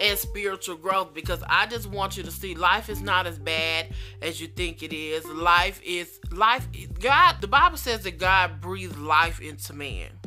and 0.00 0.18
spiritual 0.18 0.76
growth 0.76 1.12
because 1.12 1.42
I 1.46 1.66
just 1.66 1.86
want 1.86 2.16
you 2.16 2.22
to 2.22 2.30
see 2.30 2.54
life 2.54 2.88
is 2.88 3.02
not 3.02 3.26
as 3.26 3.38
bad 3.38 3.88
as 4.22 4.40
you 4.40 4.46
think 4.46 4.82
it 4.82 4.94
is. 4.94 5.24
Life 5.26 5.80
is 5.84 6.18
life 6.30 6.66
God 6.98 7.36
the 7.40 7.48
Bible 7.48 7.76
says 7.76 8.02
that 8.04 8.18
God 8.18 8.60
breathed 8.60 8.98
life 8.98 9.40
into 9.40 9.72
man. 9.74 10.19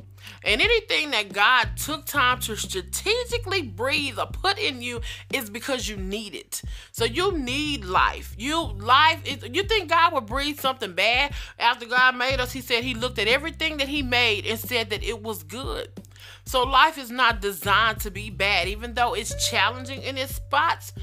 And 0.44 0.62
anything 0.62 1.12
that 1.12 1.32
God 1.34 1.70
took 1.78 2.06
time 2.06 2.40
to 2.42 2.56
strategically 2.56 3.62
breathe 3.62 4.20
or 4.20 4.28
put 4.28 4.60
in 4.60 4.82
you 4.82 5.02
is 5.32 5.50
because 5.50 5.88
you 5.88 5.98
need 5.98 6.36
it. 6.36 6.62
So 6.92 7.06
you 7.06 7.38
need 7.38 7.86
life. 7.86 8.36
You 8.38 8.62
life 8.62 9.22
is, 9.26 9.44
you 9.52 9.64
think 9.64 9.90
God 9.90 10.14
would 10.14 10.26
breathe 10.26 10.60
something 10.60 10.94
bad 10.94 11.34
after 11.60 11.86
God 11.86 12.16
made 12.16 12.40
us? 12.40 12.52
He 12.52 12.62
said 12.62 12.84
he 12.84 12.94
looked 12.94 13.20
at 13.20 13.28
everything 13.28 13.78
that 13.78 13.88
he 13.88 14.02
made 14.02 14.46
and 14.46 14.60
said 14.60 14.90
that 14.90 15.04
it 15.04 15.22
was 15.22 15.44
good. 15.44 15.90
So 16.46 16.64
life 16.64 16.98
is 16.98 17.10
not 17.10 17.42
designed 17.42 18.02
to 18.02 18.12
be 18.12 18.30
bad, 18.30 18.68
even 18.68 18.94
though 18.94 19.14
it's 19.14 19.50
challenging 19.50 20.02
in 20.02 20.18
its 20.18 20.36
spots. 20.36 20.94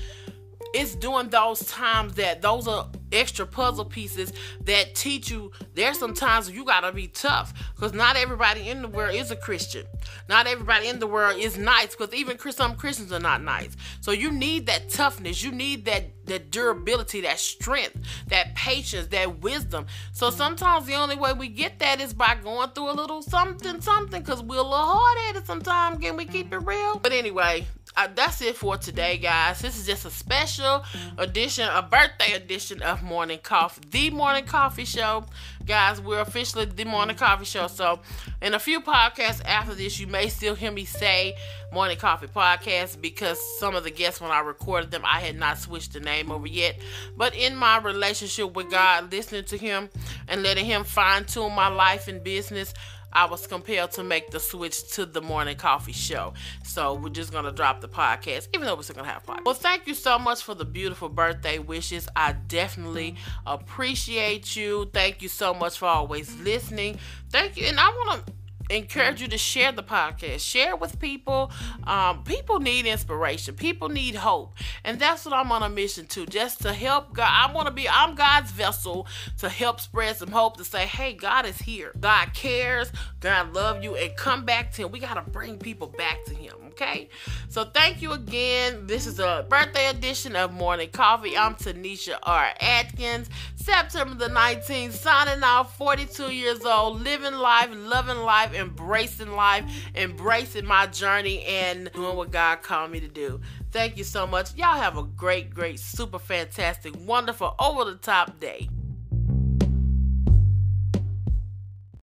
It's 0.75 0.95
during 0.95 1.31
those 1.31 1.61
times 1.67 2.15
that 2.15 2.43
those 2.43 2.69
are 2.69 2.89
extra 3.13 3.47
puzzle 3.47 3.85
pieces 3.85 4.33
that 4.65 4.95
teach 4.95 5.31
you 5.31 5.53
there's 5.75 5.99
some 5.99 6.15
times 6.15 6.51
you 6.51 6.65
gotta 6.65 6.93
be 6.93 7.09
tough 7.09 7.53
because 7.75 7.93
not 7.93 8.17
everybody 8.17 8.69
in 8.69 8.83
the 8.83 8.89
world 8.89 9.15
is 9.15 9.31
a 9.31 9.37
Christian. 9.37 9.87
Not 10.29 10.47
everybody 10.47 10.89
in 10.89 10.99
the 10.99 11.07
world 11.07 11.39
is 11.39 11.57
nice 11.57 11.95
because 11.95 12.15
even 12.15 12.39
some 12.39 12.77
Christians 12.77 13.13
are 13.13 13.21
not 13.21 13.43
nice. 13.43 13.77
So 14.01 14.13
you 14.13 14.31
need 14.31 14.67
that 14.67 14.89
toughness. 14.89 15.43
You 15.43 15.53
need 15.53 15.85
that 15.87 16.11
that 16.27 16.51
durability, 16.51 17.23
that 17.23 17.39
strength, 17.39 17.97
that 18.29 18.55
patience, 18.55 19.09
that 19.09 19.41
wisdom. 19.41 19.87
So 20.13 20.31
sometimes 20.31 20.87
the 20.87 20.95
only 20.95 21.17
way 21.17 21.33
we 21.33 21.49
get 21.49 21.79
that 21.81 22.01
is 22.01 22.15
by 22.15 22.37
going 22.43 22.71
through 22.71 22.91
a 22.91 22.93
little 22.93 23.21
something, 23.21 23.81
something, 23.81 24.23
because 24.23 24.43
we're 24.43 24.61
a 24.61 24.63
little 24.63 24.77
hard 24.77 25.19
headed 25.19 25.47
sometimes. 25.47 25.99
Can 25.99 26.17
we 26.17 26.25
keep 26.25 26.53
it 26.53 26.59
real? 26.59 26.99
But 26.99 27.13
anyway, 27.13 27.67
uh, 27.97 28.09
that's 28.15 28.41
it 28.41 28.57
for 28.57 28.77
today, 28.77 29.19
guys. 29.19 29.61
This 29.61 29.79
is 29.79 29.87
just 29.87 30.05
a 30.05 30.11
special 30.11 30.85
edition, 31.19 31.69
a 31.73 31.83
birthday 31.83 32.33
edition 32.35 32.83
of 32.83 33.03
Morning 33.03 33.41
Coffee, 33.43 33.83
the 33.91 34.11
Morning 34.11 34.45
Coffee 34.45 34.85
Show. 34.85 35.25
Guys, 35.67 36.01
we're 36.01 36.21
officially 36.21 36.65
the 36.65 36.85
Morning 36.85 37.17
Coffee 37.17 37.45
Show. 37.45 37.67
So, 37.67 38.01
in 38.41 38.55
a 38.55 38.59
few 38.59 38.81
podcasts 38.81 39.45
after 39.45 39.75
this, 39.75 39.99
you 39.99 40.07
may 40.07 40.29
still 40.29 40.55
hear 40.55 40.71
me 40.71 40.85
say 40.85 41.35
Morning 41.73 41.97
Coffee 41.97 42.29
Podcast 42.29 43.01
because 43.01 43.39
some 43.59 43.75
of 43.75 43.85
the 43.85 43.91
guests, 43.91 44.21
when 44.21 44.31
I 44.31 44.41
recorded 44.41 44.91
them, 44.91 45.03
I 45.05 45.21
had 45.21 45.37
not 45.37 45.59
switched 45.59 45.93
the 45.93 46.01
name 46.01 46.31
over 46.31 46.47
yet. 46.47 46.77
But 47.17 47.35
in 47.35 47.57
my 47.57 47.79
relationship 47.79 48.55
with 48.55 48.71
God, 48.71 49.11
listening 49.13 49.45
to 49.47 49.57
Him 49.57 49.91
and 50.29 50.43
letting 50.43 50.65
Him 50.65 50.85
fine 50.85 51.25
tune 51.25 51.55
my 51.55 51.69
life 51.69 52.09
and 52.09 52.23
business, 52.23 52.73
I 53.13 53.27
was 53.27 53.47
compelled 53.47 53.93
to 53.93 54.05
make 54.05 54.31
the 54.31 54.41
switch 54.41 54.91
to 54.93 55.07
the 55.07 55.21
morning 55.21 55.57
coffee 55.57 55.93
show. 55.93 56.35
So 56.65 56.95
we're 56.95 57.11
just 57.11 57.33
gonna 57.33 57.53
drop 57.53 57.81
the 57.81 57.89
podcast, 57.89 58.49
even 58.55 58.67
though 58.67 58.75
we're 58.75 58.83
still 58.83 58.97
gonna 58.97 59.09
have 59.09 59.25
podcast. 59.25 59.45
Well, 59.45 59.55
thank 59.55 59.87
you 59.87 59.95
so 59.95 60.19
much 60.19 60.43
for 60.43 60.55
the 60.55 60.65
beautiful 60.65 61.09
birthday 61.09 61.59
wishes. 61.59 62.09
I 62.15 62.33
definitely 62.33 63.17
appreciate 63.47 64.57
you. 64.57 64.91
Thank 64.93 65.23
you 65.23 65.29
so 65.29 65.55
much 65.55 65.79
for 65.79 65.87
always 65.87 66.35
listening. 66.41 66.99
Thank 67.31 67.57
you, 67.57 67.67
and 67.67 67.79
I 67.79 67.89
want 67.89 68.27
to 68.27 68.33
encourage 68.71 69.21
you 69.21 69.29
to 69.29 69.39
share 69.39 69.73
the 69.73 69.83
podcast. 69.83 70.41
Share 70.41 70.77
with 70.77 70.99
people. 70.99 71.51
Um, 71.85 72.25
people 72.25 72.61
need 72.61 72.87
inspiration. 72.87 73.55
People 73.55 73.89
need 73.89 74.15
hope. 74.15 74.55
And 74.85 74.99
that's 74.99 75.25
what 75.25 75.35
i'm 75.35 75.53
on 75.53 75.63
a 75.63 75.69
mission 75.69 76.07
to 76.07 76.27
just 76.27 76.63
to 76.63 76.73
help 76.73 77.13
god 77.13 77.31
i 77.31 77.53
want 77.53 77.67
to 77.67 77.73
be 77.73 77.89
i'm 77.89 78.15
god's 78.15 78.51
vessel 78.51 79.07
to 79.39 79.49
help 79.49 79.81
spread 79.81 80.17
some 80.17 80.31
hope 80.31 80.57
to 80.57 80.65
say 80.65 80.87
hey 80.87 81.13
god 81.13 81.47
is 81.47 81.59
here. 81.59 81.93
God 82.01 82.33
cares. 82.35 82.91
God 83.21 83.53
love 83.53 83.83
you. 83.83 83.97
And 83.97 84.17
come 84.17 84.45
back 84.45 84.73
to 84.73 84.83
him. 84.83 84.93
We 84.93 84.99
got 84.99 85.15
to 85.15 85.31
bring 85.31 85.59
people 85.59 85.87
back 85.87 86.25
to 86.27 86.35
him 86.35 86.70
okay 86.81 87.09
so 87.49 87.65
thank 87.65 88.01
you 88.01 88.13
again 88.13 88.87
this 88.87 89.07
is 89.07 89.19
a 89.19 89.45
birthday 89.51 89.89
edition 89.89 90.35
of 90.35 90.53
morning 90.53 90.89
coffee 90.91 91.37
i'm 91.37 91.55
tanisha 91.55 92.17
r 92.23 92.49
atkins 92.61 93.29
September 93.57 94.15
the 94.15 94.33
19th, 94.33 94.93
signing 94.93 95.45
off, 95.45 95.77
42 95.77 96.33
years 96.33 96.65
old, 96.65 97.03
living 97.03 97.35
life, 97.35 97.69
loving 97.73 98.17
life, 98.17 98.55
embracing 98.55 99.33
life, 99.33 99.65
embracing 99.95 100.65
my 100.65 100.87
journey, 100.87 101.45
and 101.45 101.93
doing 101.93 102.17
what 102.17 102.31
God 102.31 102.63
called 102.63 102.91
me 102.91 103.01
to 103.01 103.09
do. 103.09 103.39
Thank 103.71 103.99
you 103.99 104.05
so 104.05 104.27
much. 104.27 104.55
Y'all 104.57 104.79
have 104.79 104.97
a 104.97 105.03
great, 105.03 105.51
great, 105.51 105.79
super 105.79 106.19
fantastic, 106.19 106.95
wonderful, 107.01 107.55
over 107.61 107.85
the 107.85 107.97
top 107.97 108.41
day. 108.41 108.69